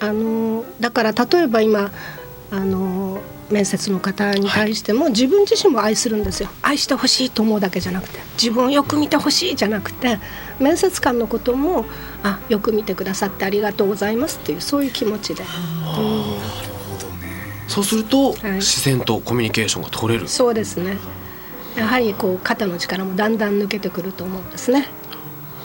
[0.00, 1.90] あのだから例えば今
[2.50, 10.18] あの面接の方に対しても、自分自身も愛するんですよ愛してほしいと思うだけじゃなくて自分をよく見てほしいじゃなくて
[10.58, 11.84] 面接官のことも
[12.22, 15.44] あよく見てくださってありがとうございますっていうそういう気持ちで。
[17.72, 20.28] そうすると、はい、自然とコミュニケーションが取れる。
[20.28, 20.98] そうですね。
[21.76, 24.88] やはりこう肩の力もだんだん抜けてくると思うんですね、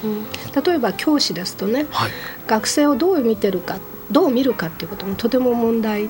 [0.05, 0.23] うん、
[0.63, 2.11] 例えば教師ですとね、はい、
[2.47, 6.09] 学生をどう見てるかどう見るかっていうこともとても問題、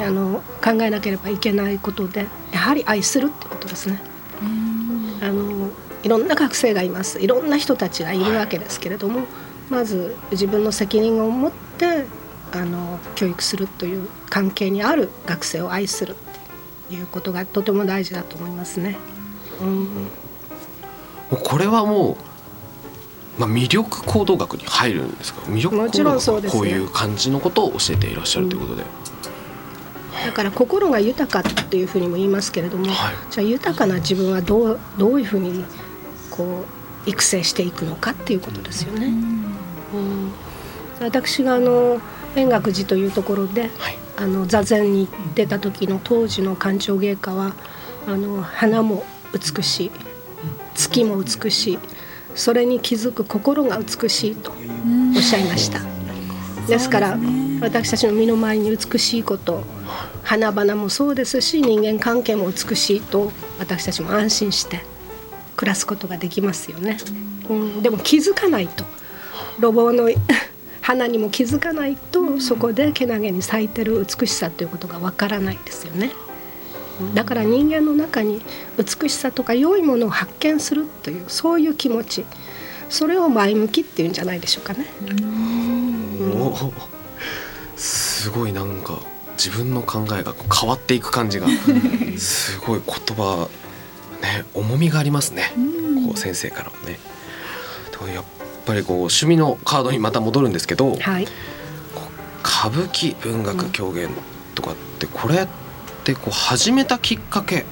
[0.00, 4.00] あの考えなければいけないことでやはり愛するってことですね。
[5.22, 5.70] あの
[6.02, 7.20] いろんな学生がいます。
[7.20, 9.26] いろんな人たちがいるわけですけれども、はい、
[9.70, 12.04] まず自分の責任を持って
[12.52, 16.14] あの教育するという関係にある学生を愛するっ
[16.88, 18.96] ていうことがとても大事だと思いますね。
[19.60, 19.88] うん、
[21.36, 22.16] これはもう
[23.38, 25.40] まあ、魅力行動学に入るんですか？
[25.42, 28.84] 魅力行動学はこういう感じのことを教えていらっしゃるということで。
[30.26, 35.64] だから心が豊かっていうふうにも言いますけれども、はい、じゃあ豊かな自分はどうどういうふうに
[36.30, 36.66] こ
[37.06, 39.06] う育成していくのかっていうことですよね。
[39.06, 40.32] うん、
[41.00, 41.98] 私があの
[42.36, 47.54] 円覚寺というところで、はい、あの座禅に出た時の当時の官庁芸家は
[48.06, 49.90] あの花も美しい
[50.74, 51.78] 月も美しい
[52.34, 55.80] それに気づく心が美しいとおっしゃいました。
[56.66, 57.18] ですから
[57.60, 59.64] 私たちの身の回りに美しいこと
[60.22, 64.80] 花々もそうですし人間関係も美しいと私たちも安心して
[65.56, 66.96] 暮らすことができますよね、
[67.48, 68.84] うん、でも気づかないと。
[69.58, 70.08] 路傍の
[70.80, 76.10] 花にも気づかないとそこでけなげに咲いてる美しさということがわからないですよね。
[77.14, 78.42] だから人間の中に
[78.76, 82.24] 美しさとか良いものを発見するというそういう気持ち。
[82.90, 84.84] それを前向きっていうんじゃないでしょうかね。
[85.06, 86.72] う
[87.76, 88.98] すごいなんか
[89.36, 91.46] 自分の考えが変わっていく感じが
[92.18, 93.48] すごい言葉
[94.20, 95.52] ね重みがありますね。
[96.04, 96.98] こう先生からもね。
[98.60, 101.26] やっぱりこう趣味のカードにまた戻るんですけど、はい、
[102.44, 104.10] 歌舞伎文学狂言
[104.54, 105.48] とかってこれっ
[106.04, 107.64] てこう始めたきっかけっ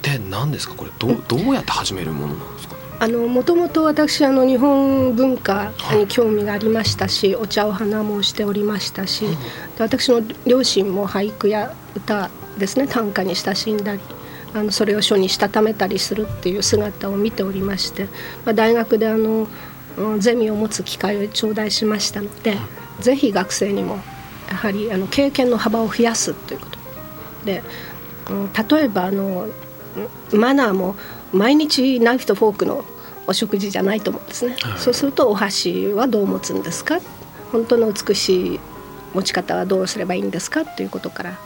[0.00, 0.74] て何ですか？
[0.74, 9.36] これどうどうやって始めるものなんですか、ね、あのもともと私あの日本文化に興味がありましたし、はい、お茶を花もしておりましたし、うん、
[9.78, 14.00] 私の両親も俳句や歌ですね短歌に親しんだり
[14.54, 18.04] あのそれを書にしたためたりするっていう姿を見ておりまして、
[18.46, 19.46] まあ、大学であの
[20.18, 24.00] ゼミを持つ機会を頂戴しましたので、うん、ぜひ学生にも
[24.48, 26.78] やはりあの経験の幅を増やすということ。
[27.44, 27.62] で、
[28.28, 29.48] うん、例えばあの
[30.32, 30.96] マナーも
[31.32, 32.84] 毎日ナイフとフォークの
[33.26, 36.98] お食事じゃないと思うんですね、はい、そうするとお箸はどう持つんですか？
[37.52, 38.60] 本当の美しい
[39.14, 40.64] 持ち方はどうすればいいんですか？
[40.64, 41.38] ということから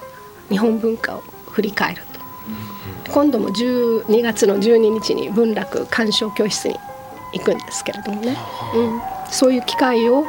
[0.48, 6.76] 日本文化を振り返ると、今度も12月の12日に文楽鑑賞教室に
[7.34, 8.36] 行くんですけれどもね、
[8.74, 10.24] うん、そういう機会を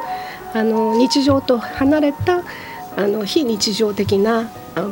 [0.54, 2.44] あの日常と離れた
[2.98, 4.50] あの非日常的な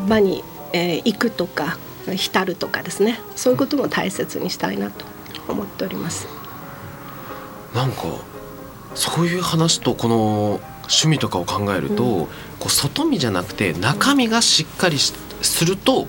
[0.07, 1.77] 場に、えー、行くとか
[2.15, 3.19] 浸るとかですね。
[3.35, 5.05] そういうことも大切にしたいなと
[5.47, 6.27] 思っております。
[7.73, 8.03] なんか
[8.93, 12.25] そういう話とこの趣味とかを考えると、うん、
[12.59, 16.07] こう外見じゃなくて中身がしっかりすると、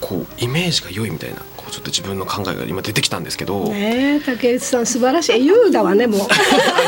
[0.00, 1.40] こうイメージが良いみたいな。
[1.55, 3.64] こうちょっと自分の考えが今出てきたんですけど。
[3.68, 6.20] ね竹内さん素晴らしい優だわねもう。
[6.22, 6.24] あ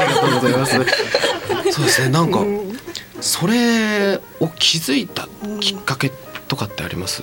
[0.09, 1.73] りがとうございます。
[1.73, 2.79] そうですねなんか、うん、
[3.21, 5.29] それを気づいた
[5.61, 6.11] きっかけ
[6.49, 7.23] とかってあります？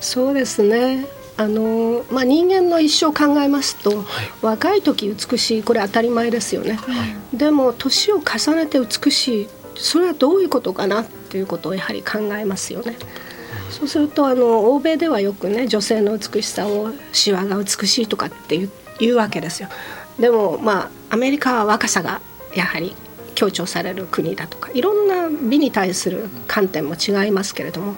[0.00, 1.06] そうですね。
[1.40, 4.04] あのまあ、人間の一生を考えますと、はい、
[4.42, 12.96] 若い時美しいこれ当たり前ですよね、はい、でも年を重ねて美しいそれはどういうことかなっていうことをやはり考えますよね。
[13.70, 19.68] そうするとあの欧米ではよくね女性の美しさをシワが美しいとかって言う言うわけですよ。
[20.18, 22.20] でもまあアメリカは若さが
[22.54, 22.94] やはり
[23.34, 27.94] 強調される国だとかいろんな美に対する観点も違いますけれども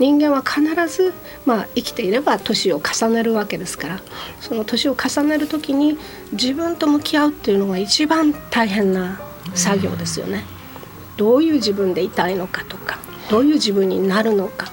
[0.00, 1.12] 人間は必ず、
[1.46, 4.00] まあ、生きていれば年を重ねるわけですから
[4.40, 5.96] その年を重ねる時に
[6.32, 9.20] 自分と向き合うっていうのが一番大変な
[9.54, 10.44] 作業ですよね。
[11.16, 12.98] どういう自分でいたいのかとか
[13.30, 14.72] どういう自分になるのか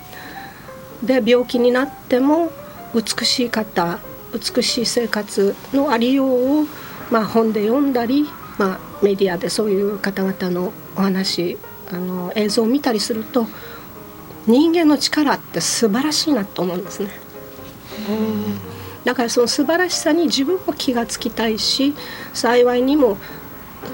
[1.04, 2.52] で病気になっても
[2.94, 4.00] 美しい方
[4.34, 6.66] 美しい生活のありようを、
[7.12, 8.26] まあ、本で読んだり、
[8.58, 11.58] まあ、メディアでそういう方々のお話
[11.92, 13.48] あの映像を見たりすると
[14.46, 17.10] 人間の力って素晴らしいなと思うんですね。
[18.10, 18.12] う
[18.74, 21.94] んだからその素晴らしさに自分も気がつきたいし
[22.34, 23.18] 幸いにも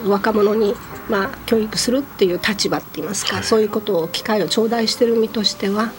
[0.07, 0.73] 若者に
[1.07, 5.93] まあ教育するっていう立場って言いますか、はい、そういうことを機会を頂戴してる身としては、まあ、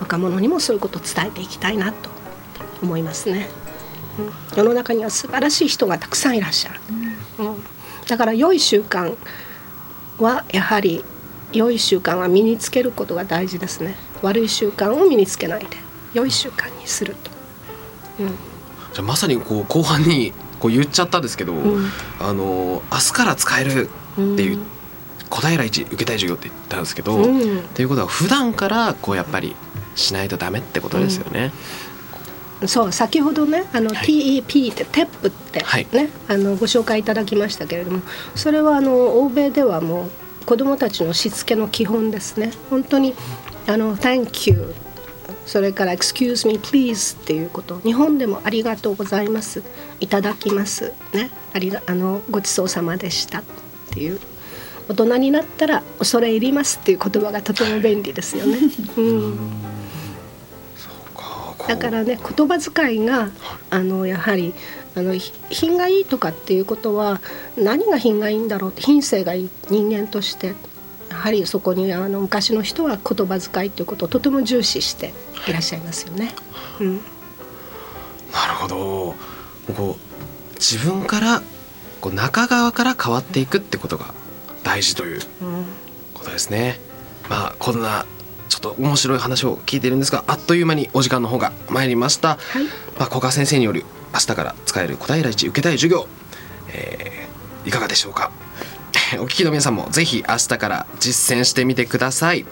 [0.00, 2.10] 若者にもそういうことを伝えていきたいなと
[2.82, 3.48] 思いますね。
[4.18, 6.80] うん、世の中には素晴らしい人がたくさんいらっしゃる。
[7.38, 7.64] うん、
[8.06, 9.16] だから良い習慣
[10.18, 11.04] はやはり
[11.52, 13.96] 良い習慣は身につけることが大事ですね。
[14.22, 15.76] 悪い習慣を身につけないで
[16.14, 17.30] 良い習慣にすると、
[18.20, 21.88] うん、じゃあまさにこう後半にこう言っちゃったんですけど、うん、
[22.20, 24.58] あの明日から使えるっていう、
[25.32, 29.56] 小平一受けたい授業って言ったんですけど、うん、っていうことは普段からこうやっぱり
[29.94, 31.52] しないとダメってことですよね。
[32.66, 35.86] そう先ほどねあの、はい、TEP ってテップってね、はい、
[36.28, 38.02] あのご紹介いただきましたけれども
[38.36, 42.52] それはあの欧米ではもう子どもたちのしつけの基本ですね。
[42.70, 43.14] 本当に
[43.66, 44.74] あの Thank you
[45.46, 49.62] それから Excuse me please っていうこと日本でもありがとうございます
[49.98, 53.42] いただきますねありがあのごちそうさまでしたっ
[53.90, 54.20] ていう
[54.88, 58.58] 大人になったら恐れ入りますっていう言葉がとても便利ですよね。
[58.96, 59.38] うん。
[61.68, 63.30] だからね言葉遣いが
[63.70, 64.52] あのやはり
[64.96, 65.14] あの
[65.50, 67.20] 品がいいとかっていうことは
[67.56, 70.54] 何が品がいいんだろうって品性がいい人間として
[71.08, 75.14] やはりそこにあの昔の人は言葉遣いということをとても重視して
[75.46, 76.34] いらっしゃいますよね。
[76.80, 79.14] うん、なるほど。
[79.76, 81.42] こう自分から
[82.00, 84.14] こう中側から変わっていくってことが
[84.64, 85.20] 大事という
[86.14, 86.78] ことですね。
[87.24, 88.06] うん、まあこんな
[88.48, 92.36] ちょっと面白い話を聞いてるんですがあっという間にお時間の方が参りました。
[92.36, 92.64] はい、
[92.98, 96.06] まあ古賀先生による明日から使える小平一受けたい授業、
[96.74, 98.30] えー、いかがでしょうか？
[99.18, 102.44] お聞きの皆さんもぜひ明日から実践してみてください。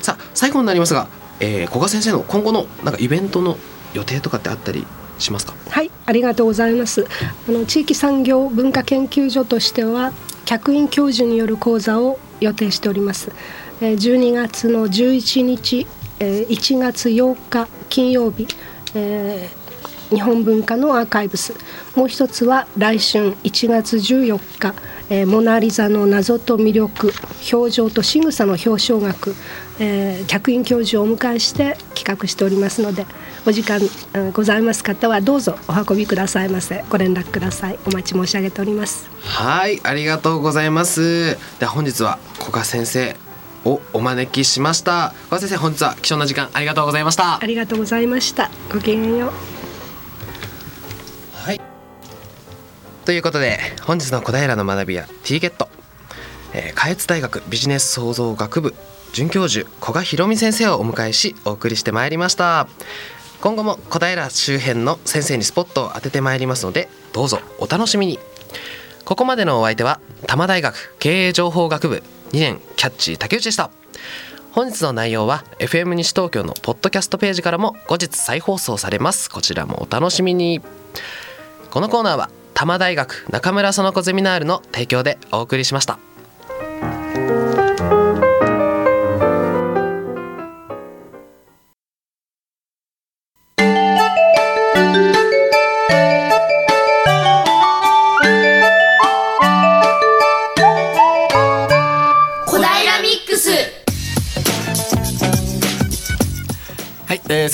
[0.00, 1.08] さあ最後になりますが、
[1.40, 3.58] えー、古賀先生の今後のなんかイベントの
[3.94, 4.86] 予定とかってあったり
[5.18, 5.54] しますか？
[5.70, 7.06] はいありがとうございます。
[7.48, 10.12] あの地域産業文化研究所としては
[10.48, 13.30] 客員教授による講座を予定しております。
[13.82, 15.86] 12月の11日
[16.20, 18.48] 1月8日金曜日、
[18.94, 19.50] え
[20.08, 21.52] 日本文化のアーカイブス。
[21.94, 24.74] もう一つは来春1月14日、
[25.10, 27.12] え、モナ・リザの謎と魅力
[27.52, 29.34] 表情と仕草の表彰学、
[29.78, 33.06] えー、客員教授をお迎えして企画しておりますので
[33.46, 33.80] お時間
[34.32, 36.84] ございます方はどうぞお運びくださいませ。
[36.90, 37.78] ご連絡ください。
[37.86, 39.08] お待ち申し上げております。
[39.22, 41.38] はいありがとうございます。
[41.58, 43.16] で本日は古賀先生
[43.64, 45.10] をお招きしました。
[45.10, 47.40] 古賀先生本日は貴重な時間ありがとうございました。
[47.40, 48.50] ありがとうございました。
[48.72, 49.58] ごきげんよう。
[53.08, 55.70] ということで本日の小平の学びや T ゲット、
[56.52, 58.74] えー、下越大学ビジネス創造学部
[59.12, 62.68] 准教授古賀博美先生をお迎えしお送りしてまいりました。
[63.40, 68.18] 今後も小平周辺の先生にスポットを当ててまいりますのでどうぞお楽しみに。
[69.04, 72.02] ここまでのお相手は多摩大学経営情報学部
[72.32, 73.70] 2年キャッチ竹内でした。
[74.50, 79.30] 本日の内容は FM 西東京のポッドキャストページからも後日再放送されます。
[79.30, 80.60] こちらもお楽しみに。
[81.70, 85.98] このコーナーは多摩大学中村園子ゼミナールの提供でお送りしました。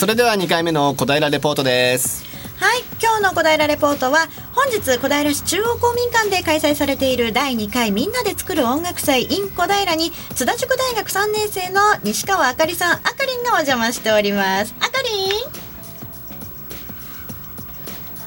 [0.05, 2.27] それでは2回目の小平レポートです。
[2.59, 14.75] はい今日の小平レポートは本日小平市中央公民館で開催されている第2回みんなで作る音楽祭 in 小平に津田塾大学3年生の西川あかりさんあかりんがお邪魔しております。
[14.79, 15.31] あかりん。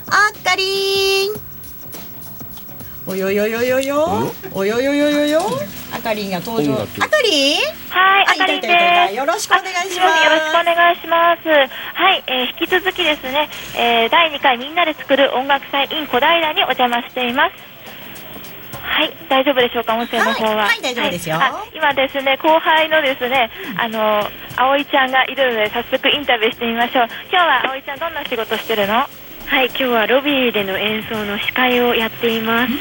[0.08, 1.34] あかりん。
[3.06, 5.42] およよよよよおよよよよよ
[5.94, 8.68] あかりんが登場あかりんはい、ああかりんで
[9.10, 9.16] す。
[9.16, 11.50] よろしくお願いしますよろしくお願いします。
[11.50, 17.54] はい、えー引き続きですね、えー第2回みんなで作る音楽祭 in 小平にお邪魔しています。
[18.82, 20.50] はい、大丈夫でしょうか、音声の方は。
[20.50, 27.08] はいはい大丈夫ですよあ今ですね、後輩のですね、あの、葵ちゃんがいるので、早速インタビューしてみましょう。
[27.32, 28.96] 今日は葵ちゃん、どんな仕事してるの？
[28.96, 32.74] はい、今日はロビーでの演奏の司会をやっています。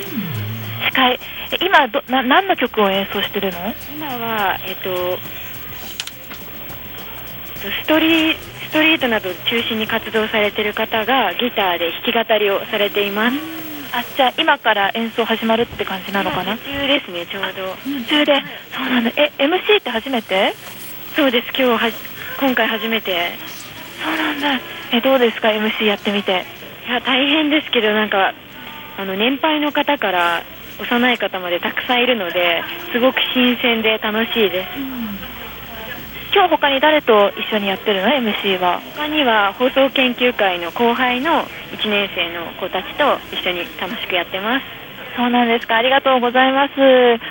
[0.86, 1.18] 司会。
[1.52, 3.74] え今どな、何の曲を演奏してるの？
[3.94, 5.18] 今は、えっと、
[7.82, 8.36] ストリー
[8.68, 13.36] ストリートなどを中心に活動されている方がギターで弾き語りをされています。
[13.92, 16.56] あ、じゃあ今から演奏始まるって感じなのかな？
[16.58, 17.76] 途中ですね、ちょうど。
[18.02, 18.42] 途中で、
[18.74, 19.12] そうなんだ。
[19.16, 20.54] え、MC って初めて？
[21.14, 21.90] そうです、今日は
[22.40, 23.30] 今回初めて。
[24.04, 24.60] そうなんだ。
[24.92, 26.44] え、どうですか、MC やってみて？
[26.86, 28.34] いや、大変ですけど、なんか、
[28.98, 30.42] あの、年配の方から
[30.78, 32.62] 幼い方までたくさんいるので、
[32.92, 34.68] すごく新鮮で楽しいです。
[36.34, 38.80] 今日他に誰と一緒にやってるの ?MC は。
[38.94, 44.66] 他には放送研究会の後輩の1年生の子たちと一緒に楽しくやってます。
[45.16, 45.76] そうなんですか。
[45.76, 46.74] ありがとうございます。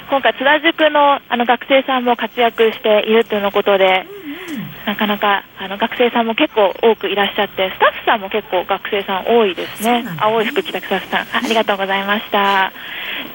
[0.09, 4.07] 今回、津田塾のあの学生さんも活躍しているというのことで、
[4.87, 11.19] なかなかあの学生さんも結構多くいらっしゃって、スタッフさんも結構学生さん多いですねね青い服着たスタッフさん。
[11.21, 12.73] あありがとうございました。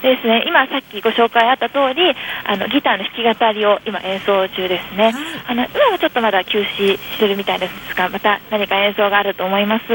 [0.03, 5.13] ですね、今さっきご紹介あった通り、あのギターの弾き語りを今演奏中ですね。
[5.47, 9.87] あの今はちょっとまだ休止してるみたいですが、また何か演奏があると思います。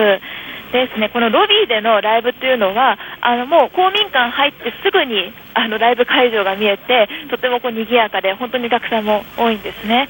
[0.71, 10.07] ですね、このロビーでのライブっていうのは、あのもう公民館入ってすぐにあのライブ会場が見えて、とてもこう賑やかで、本当にお客さんも多いんですね。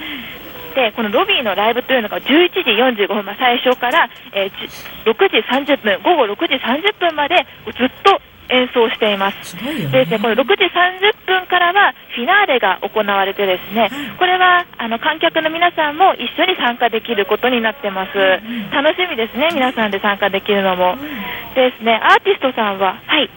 [0.75, 8.19] で、このロビーのライブというのが11時45分、まあ、最初から、えーじ6時30分、午後6時30分までずっと
[8.49, 9.55] 演奏しています。
[9.55, 18.11] すごいよでですね、この6時30分からはフィナーレが行われてですね、これはあの観客の皆さんも一緒に参加できることになってます。
[18.71, 20.97] 楽しみですね、皆さんで参加できるのも。
[21.55, 23.29] でですね、アーティストさんは、はい。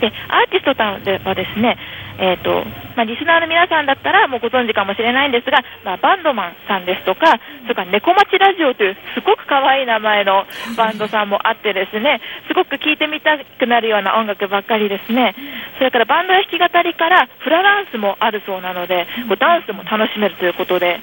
[0.00, 1.76] で、アーティストさんはですね、
[2.18, 2.64] えっ、と、
[2.96, 15.34] まあ、リスナーの皆さんだったらもうご存知かもしれないんですが、まあ、バンドマンさんですとか、それから猫町ラジオというすごく可愛い名前のバンドさんもあってですね、すごく聴いてみたくなるような音楽ばっかりですね。
[15.78, 21.00] それからバンドや弾き語りからフラダンスもあるそうなので、こうダンスも楽しめるということで、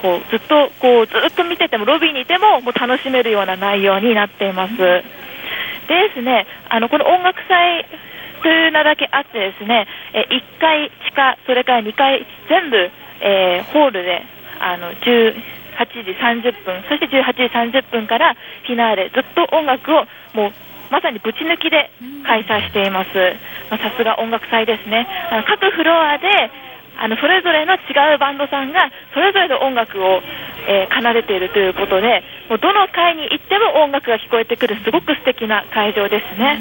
[0.00, 4.76] こうずっとこうずっと見ててもロビーにいてももう楽しめるような内容になっています。
[4.76, 5.02] で
[6.14, 7.84] すね、あのこの音楽祭
[8.44, 12.76] という名だけあってですね、え1階地下、それから2階全部、
[13.24, 14.20] えーホールで
[14.60, 15.32] あの18
[16.04, 18.36] 時30分、そして18時30分から
[18.66, 20.52] フィナーレ、ずっと音楽をもう
[20.90, 21.90] まさにぶち抜きで
[22.26, 23.08] 開催しています。
[23.70, 25.08] まさすが音楽祭ですね。
[25.30, 26.28] あの各フロアで
[26.96, 30.22] あのそれぞれの違うバンドさんがそれぞれの音楽を、
[30.68, 36.60] えー奏でているということでもうどの階に行っても音楽が聞こえてくるすごく素敵な会場ですね。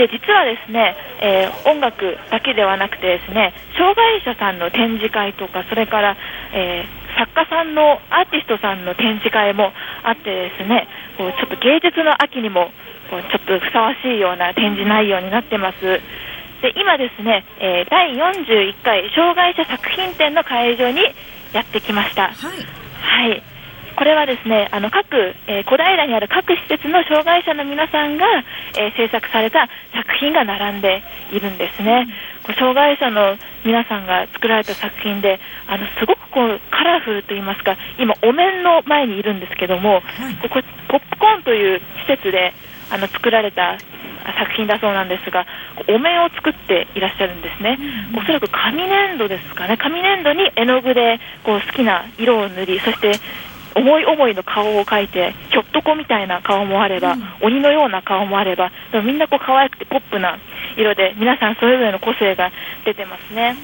[0.00, 6.16] で実はですね、えー音楽だけではなくてですね障害者さんの展示会とかそれから、
[6.54, 9.72] えー作家さんのアーティストさんの展示会も
[10.04, 10.88] あってですね
[11.18, 12.70] こうちょっと芸術の秋にも
[13.10, 16.00] こうちょっとふさわしいような展示内容になってます。
[16.62, 21.02] で今ですね、えー第41回障害者作品展の会場に
[21.52, 22.28] やってきました。
[22.28, 22.32] はい
[23.02, 23.42] はい。
[24.00, 28.24] これはですね、あの各、えー小平にある各施設の障害者の皆さんが、
[28.78, 32.08] えー制作された作品が並んでいるんですね。
[32.42, 40.00] こう障害者の皆さんが作られた作品で、あのすごくこうカラフルと言いますか、今お面の前にいるんですけども、
[40.40, 42.54] ここポップコーンという施設で
[42.88, 43.76] あの作られた
[44.38, 45.46] 作品だそうなんですが
[45.88, 47.78] お面を作っていらっしゃるんですね、
[48.16, 49.76] おそらく紙粘土ですかね。
[49.76, 53.12] 紙粘土に絵の具でこう好きな色を塗りそして
[53.80, 60.38] 思い思いの顔を描いてひょっとこみたいな顔もあれば、鬼のような顔もあればでもみんなこう可愛くてポップな
[60.76, 62.52] 色で皆さんそれぞれの個性が
[62.84, 63.56] 出てますね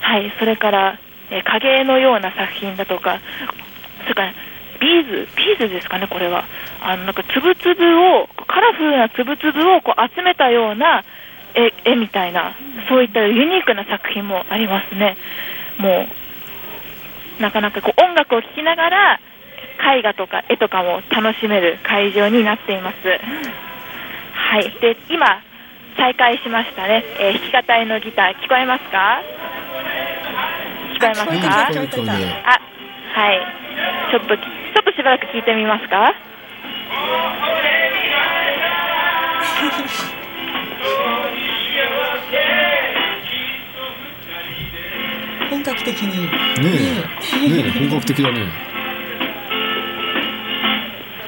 [0.00, 0.98] はいそれから、
[1.30, 3.18] えー影絵のような作品だとか
[4.02, 4.34] それから
[4.78, 6.44] ビーズ、ビーズですかね、これは。
[6.82, 11.02] あの、なんか、つぶつぶを、カラフルなつぶつぶをこう集めたような
[11.54, 12.54] 絵絵みたいな、
[12.88, 15.16] そういったユニークな作品もありますね。
[15.78, 16.25] もう、
[17.40, 19.20] なかなかこう音楽を聴きながら、
[19.96, 22.96] 絵画とか絵とかも楽しめる会場になっています。
[24.32, 24.70] はい。
[24.80, 25.42] で、今、
[25.96, 27.04] 再開しましたね。
[27.18, 29.20] えー弾き語りのギター、聞こえますか？
[30.94, 31.66] 聞こえますか？
[32.44, 32.60] あ、
[33.14, 33.40] はい。
[34.10, 34.42] ちょっと、ちょ
[34.80, 36.14] っとしばらく聞いてみますか？
[45.66, 46.22] 格的に。
[46.22, 46.30] ね
[46.62, 47.48] え。
[47.48, 47.70] ねえ。
[47.88, 48.46] 本格的だね。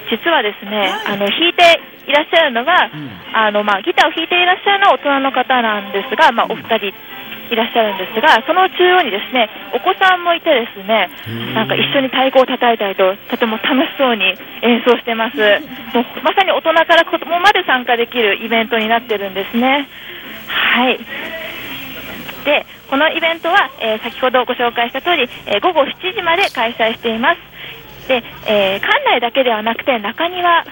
[0.09, 2.89] 実はですね、あの弾いていらっしゃるのが、
[3.33, 6.93] あのまあギターを弾いていらっしゃるのは大人の方なんですが、まあお二人
[7.51, 11.09] いらっしゃるんですが、その中央にですね、お子さんもいてですね、
[11.53, 15.37] なんか一緒に太鼓を叩いたりと、とても楽しそうに演奏してます。
[15.93, 19.87] もうまさに大人から子供まで参加できるイベントになってるんですね。
[20.47, 20.99] はい。
[22.45, 28.07] で、このイベントは、えー先ほどご紹介した通り、えー午後7時まで開催しています。
[28.07, 30.63] で、えー館内だけではなくて中庭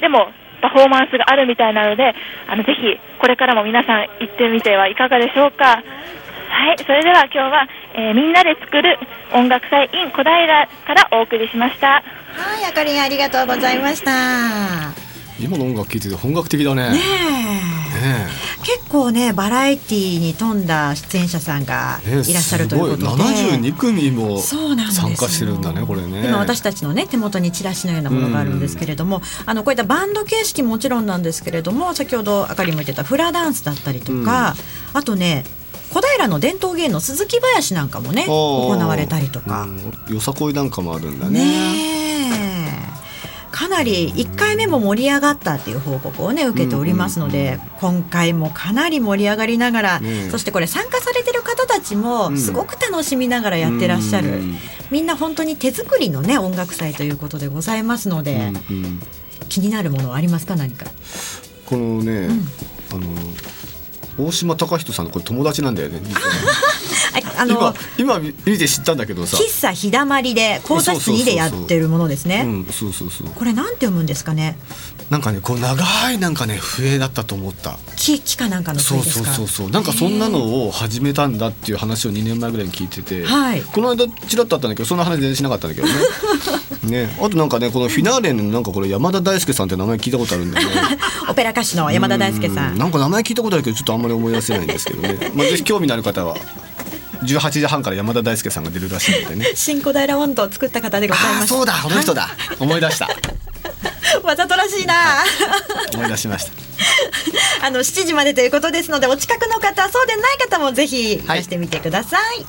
[0.00, 0.28] でも
[0.60, 2.14] パフォーマンスがあるみたいなので、
[2.48, 5.82] あのぜひこれからも皆さん行ってみてはいかがでしょうか。
[6.46, 8.98] はい、それでは今日は、えーみんなで作る
[9.32, 12.02] 音楽祭 in 小平からお送りしました。
[12.34, 15.03] はいあかりんありがとうございました
[15.40, 16.90] 今の音楽聴いてて本格的だね。
[16.90, 17.00] ね
[18.64, 24.76] 結構ねバラエティーに富んだ出演者さんがいらっしゃるということで、すご72組も参
[25.16, 26.26] 加してるんだねこれね。
[26.26, 34.54] 今私たちのね手元にチラシのようなものがあるんですけれども、あのこういったバンド形式もちろんなんですけれども先ほどあかりも言ってたフラダンスだったりとか、
[34.92, 35.44] あとね
[35.92, 39.66] 小平の伝統芸能鈴木林なんかもね行われたりとか、う
[40.10, 40.14] ん。
[40.14, 41.40] よさこいなんかもあるんだね。
[41.40, 42.03] ねえ
[43.54, 50.00] かなり1回目も盛り上がったっていう報告をね受けておりますので、今回もかなり盛り上がりながら、
[50.32, 54.56] そしてこれ参加されてる方たちもすごく楽しみながらやってらっしゃる、うん
[54.90, 58.52] みんな本当に手作りのね音楽祭ということでございますので、
[59.48, 60.56] 気になるものはありますか？
[60.56, 60.86] 何か。
[61.64, 62.28] このね、
[62.92, 66.00] あの大島貴人さんのこれ友達なんだよね
[67.36, 69.36] ああの今今見て知ったんだけどさ。
[69.36, 73.28] 喫茶日だまりで講座室2でやってるものですね、うんそうそうそう。
[73.28, 74.56] これなんて読むんですかね？
[75.10, 77.78] なんかねこう長いなんかね笛だったと思った。
[77.96, 79.32] 木木かなんかのそうそう笛ですか？
[79.34, 83.62] そうそうなんかそんなのを始めたんだっていう話を2年前ぐらいに聞いてて、はい。
[83.62, 85.94] この間ちらっとあったんだけどそんな話全然しなかったんだけどね。
[86.84, 87.16] ね。
[87.20, 90.74] あとなんかねこのフィナーレのなんかこれ山田大輔さんって名前聞いたことあるんだよね
[91.28, 96.36] オペラ歌手の山田大輔さうんなんか名前聞いたことあるけどちょっとあんまり思い出せないんですけどね、まあ、ぜひ興味のある方は
[97.24, 99.52] 18時半から山田大輔さんが出るらしいのでね。
[99.56, 101.44] 新小平ワンドを作った方でございあます。
[101.44, 101.74] あそうだ。
[101.82, 103.08] この人だ、思い出した。
[104.22, 104.94] わざとらしいな。
[105.94, 106.52] 思い出しました。
[107.62, 112.46] あの7時までということですのでお近くの方そうでない方もぜひいらしてみてください、小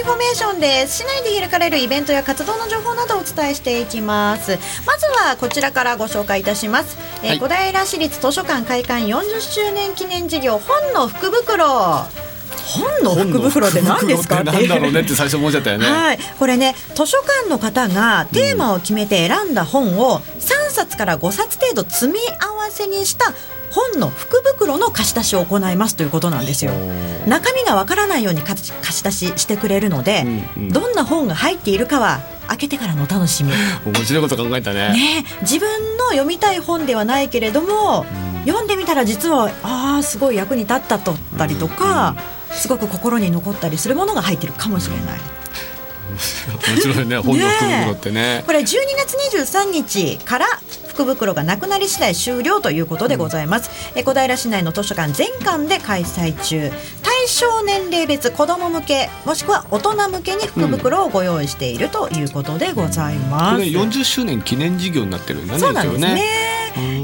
[0.00, 4.58] インフォメーションです市内で開かれるイベントや活動の情報などをお伝えしていきます。
[4.86, 7.38] まずはこちらからご紹介いたします、えーはい。
[7.38, 11.66] 小平市立図書館開館40周年記念事業本の福袋。
[11.66, 12.06] 本
[13.02, 14.36] の福袋って何ですか？
[14.36, 23.34] ってなんだろうねって最初思っちゃったよね、 はい、これね図書館の方がテーマを決めて選んだ本を3冊から5冊程度詰め合わせにした
[23.70, 26.72] 本の福袋の貸し出しを行いますということなんですよ。
[27.26, 30.24] 中身がわからないように貸し出ししてくれるので、
[30.56, 30.72] うんうん。
[30.72, 33.52] どんな本が入っているかは開けてからのお楽しみ。
[33.86, 34.92] 面白いこと考えたね。
[34.92, 38.04] ね、自分の読みたい本ではないけれども、
[38.46, 42.16] 読んでみたら実はああすごい役に立ったとったりとか、
[42.50, 45.20] すごく心に残ったりするものが入ってるかもしれない。
[46.10, 48.42] 面白いね本の福袋ってね。
[48.44, 48.64] これ12
[48.96, 50.46] 月23日から
[50.90, 56.70] 福袋がなくなり次第終了ということでございます、え小平市内の図書館全館で開催中。
[57.02, 66.50] 対象年齢別子ども向けもしくは大人向けに福袋をご用意しているということでございます、これ40周年記念事業になってるんだねそうなんですね。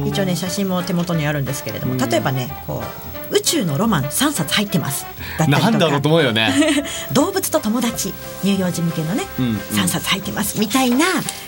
[0.06, 0.36] 一応ね。
[0.36, 2.82] 写真も手元にあるんですけれども例えばねこ
[3.12, 5.06] う宇宙のロマン3冊入ってます。
[5.38, 5.70] だったりとか。
[5.70, 6.52] なんだろうと思うよね。
[7.12, 8.12] 動物と友達。
[8.42, 9.56] 乳幼児向けのね、うんうん。
[9.56, 10.58] 3冊入ってます。
[10.58, 11.06] みたいな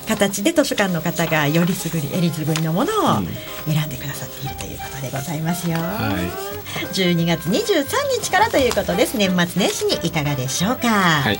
[0.08, 3.22] 形で図書館の方がよりすぐりえりすぐりのものを
[3.66, 6.14] 選んでくださっているということでございますよ、は
[6.92, 7.84] 12月23
[8.22, 9.16] 日からということです。
[9.16, 11.38] 年末年始にいかがでしょうか、はい。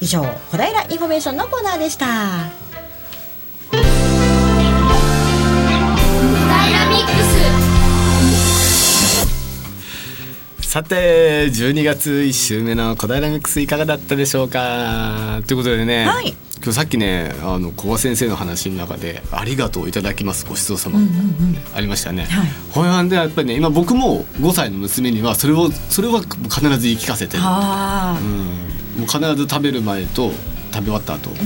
[0.00, 2.67] 以上小平インフォメーションのコーナーでした
[10.78, 15.40] さて12月1週目の小平ミックスいかがだったでしょうか？
[15.44, 16.36] ということでね、はい。
[16.58, 21.00] 今日さっきねあの小葉先生の話の中で「ありがとういただきますごちそうさま」
[21.74, 22.26] ありましたね。
[22.26, 22.46] はい。
[22.70, 30.30] ほやんでやっぱりね今僕も5歳の娘にはそれをそれは必ず言い聞かせてる、あうん、もう必ず食べる前と
[30.72, 31.36] 食べ終わった後、うん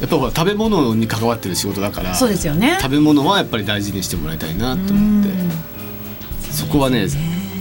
[0.00, 2.78] やっぱほら食べ物に関わってる仕事だからそうですよね。
[2.80, 5.30] 食べ物はやっぱり大事にしてもらいたいなと思って。
[6.50, 7.06] そこはね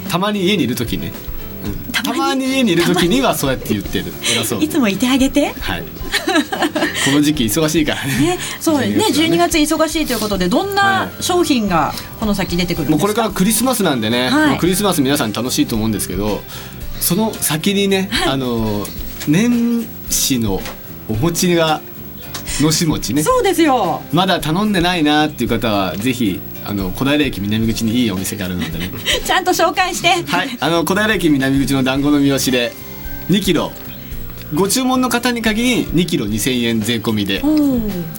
[0.10, 1.14] たまに家にいる時ね、
[1.86, 4.06] うん、たまに家にいる時にはそうやって言ってる。
[4.36, 5.54] 偉そういつもいてあげて？
[5.54, 5.84] はい。
[5.84, 8.06] この時期忙しいから。
[8.06, 12.90] ねね、そうね、 12 12月忙しいということで、どんな商品がこの先出てくる。
[12.90, 14.58] もうこれからクリスマスなんでね、はい。
[14.58, 16.42] クリスマス皆さん楽しいと思うんですけど
[17.00, 18.86] その先にね、あの
[19.28, 20.62] 年始の
[21.08, 21.82] お餅が
[22.64, 24.02] のし餅ねそうですよ。
[24.12, 28.92] まだ頼んでないなっていう方はぜひあの小平駅南口にいいお店があるのでね
[29.26, 30.10] ちゃんと紹介して。
[30.10, 32.74] はいあの小平駅南口の団子の三好で
[33.30, 33.72] 2キロ
[34.54, 37.36] ご注文の方に限り2キロ2000円税込みで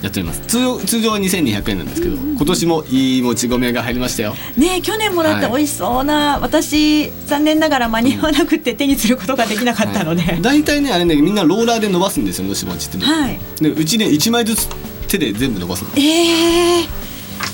[0.01, 0.41] やっております。
[0.47, 4.33] 通常通常は2200円なんですけど、今年もいいもち米が入りましたよ。
[4.57, 5.55] ねえ、去年もだってはい。
[5.57, 10.21] 美味しそうな、私残念ながら間に合わなくて手にすることができなかったので。
[10.21, 10.41] はい。
[10.41, 14.69] 大体ねあれねみんなローラーで伸ばすんですよのし餅ってね、でうちね1枚ずつ
[15.07, 15.89] 手で全部伸ばすの。
[15.97, 16.85] ええ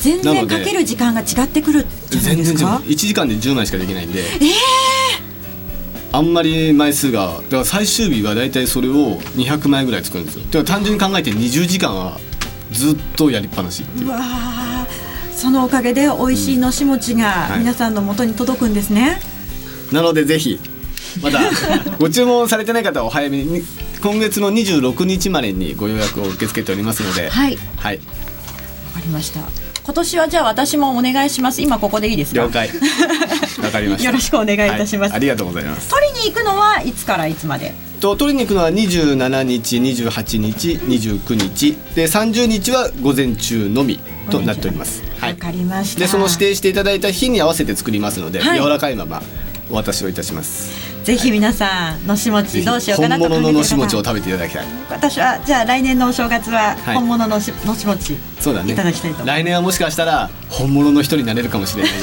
[0.01, 4.23] 全なので然かける時間が違ってくるじゃないですか？1時間で10枚しかできないんで
[6.17, 12.17] あんまり枚数がだから最終日は大体それを200枚ぐらい作るんですよだから単純に考えて20時間は
[12.71, 14.87] ずっとやりっぱなしっていううわあ、
[15.35, 19.19] そのおかげで美味しいのし餅がはい皆さんの元に届くんですね。
[19.91, 20.59] なのでぜひ
[21.21, 21.39] まだ
[21.99, 23.63] ご注文されてない方はお早めに
[24.01, 27.57] 今月の26日までにご予約を受け付けておりますのではい。
[27.77, 29.41] はいわかりました。
[29.83, 31.61] 今年はじゃあ私もお願いします。
[31.61, 32.41] 今ここでいいですか？
[32.41, 32.69] 了解
[33.67, 34.07] わかりました。
[34.07, 35.11] よろしくお願いいたします。
[35.11, 35.89] はありがとうございます。
[35.89, 37.73] 取りに行くのはいつからいつまで？
[37.99, 41.77] と取りに行くのは27日28日29日。
[41.95, 43.99] で30日は午前中のみ
[44.31, 45.03] となっております。
[45.19, 45.35] はわい。
[45.35, 46.01] かりました。
[46.01, 48.61] でその指定していただいた日に合わせて作りますので、はい。
[48.61, 49.21] 柔らかいまま
[49.69, 54.65] お渡しをいたしますぜひ皆さんのしぜ餅ひどうしようかな本と考えてる物ののし餅を方食べていただきたい。
[54.89, 56.95] 私はじゃあ来年のお正月ははい。
[56.95, 58.73] 本物のし,、のし餅そうだね。
[58.73, 61.93] いただきたいと来年はもしかしたら本物の人になれるかもしれない。
[61.95, 61.99] よ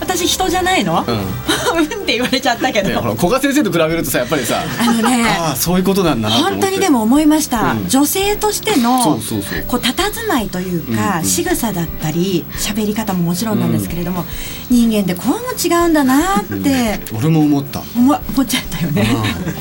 [0.00, 1.14] 私人じゃないの、うん。
[1.14, 1.84] うん。
[1.84, 7.88] って言われちゃったけど、ねほら古賀先生と比べるとさやっぱりさあのね ああそういうことなんだ本当にでも思いました、うん。
[7.90, 9.64] 女性としてのそうそうそう。
[9.68, 14.24] こう佇まいというか、うんうん仕草だったり喋り方ももちろんなんですけれども、
[14.70, 17.00] 人間ってこうも違うんだなって。
[17.14, 19.06] 俺も思った思思っちゃったよね、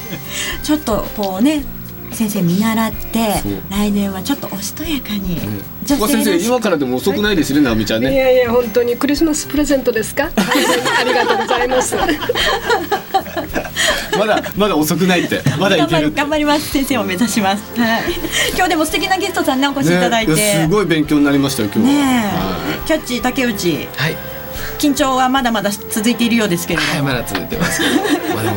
[0.63, 1.63] ちょっとこうね
[2.11, 5.39] 先生見習って来年はちょっとおしとやかに、
[5.87, 8.13] 古賀先生今からでも遅くないですね直美ちゃんね。
[8.13, 10.29] いやいや本当にクリスマスプレゼントですか？
[10.35, 11.95] ありがとうございます。
[14.17, 15.41] まだまだ遅くないって。
[15.57, 16.69] まだい頑張ける頑張ります。
[16.69, 18.03] 先生を目指します、はい、
[18.53, 23.87] 今日でも素敵なゲストさんねお越しいただいて、ねやすごい勉強になりましたよ今日は、ねはえキャッチ竹内。
[23.95, 24.30] はい
[24.81, 27.81] 緊張はまだまだ続いているようですけれども、はいまだ続いてます。
[27.81, 27.87] け
[28.27, 28.55] どまあでも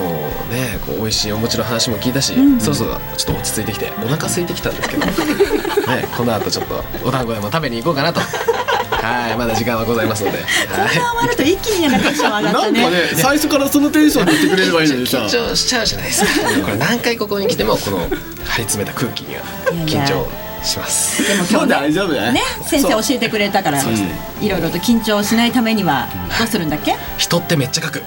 [0.50, 5.04] ねこう美味しいお餅の話も聞いたし、そろそろちょっと落ち着いてきてお腹空いてきたんですけど。
[5.86, 8.20] ねこの後ちょっとお団子でも食べに行こうかなと。
[8.20, 10.38] はいまだ時間はございますので。
[10.38, 10.88] はい。
[10.88, 12.80] 終わると一気になんかテンション上がったね。
[12.80, 15.18] なんかね最初からそのテンションで言ってくれればいいのにさ。
[15.28, 16.28] 緊張しちゃうじゃないですか。
[16.64, 19.42] これ何回ここに来てもこの張り詰めた空気には
[19.84, 20.26] 緊張
[20.64, 21.22] します。
[21.26, 26.08] でも今日ね大丈夫だね先生教えてくれたからいろいろと緊張しないためには
[26.38, 26.96] どうするんだっけ？
[27.18, 27.98] 人ってめっちゃ書く。
[27.98, 28.02] っ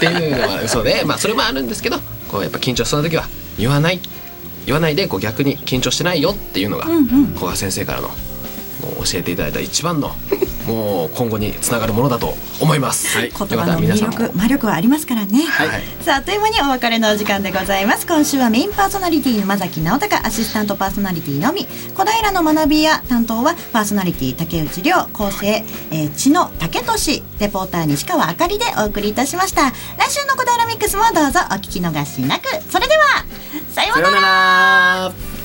[0.00, 1.98] ていうのは嘘でまあそれもあるんですけど
[2.28, 3.24] こうやっぱ緊張しそうな時は
[3.58, 4.00] 言わない。
[4.66, 8.10] 言わないでこう逆に緊張してないよっていうのが古賀先生からの
[8.80, 10.14] もう教えていただいた一番の
[10.66, 13.16] もう今後につながるものだと思います。
[13.16, 15.68] はい、言葉の魅力魔力はありますからね、はい。
[16.04, 18.06] さああっという間にお別れのお時間でございます。
[18.06, 21.66] 今週はメインパーソナリティ沼崎直隆アシスタントパーソナリティのみ。
[21.94, 29.70] 小平の学びや担当はパーソナリティ竹内涼構成、えー、千野武俊レポーター西川あかりでお送りいたしました。
[29.70, 32.44] 来週の小平ミックスもどうぞお聞き逃しなく。
[32.70, 33.24] それでは
[33.72, 34.10] さようなら。
[34.10, 34.20] さような
[35.10, 35.35] ら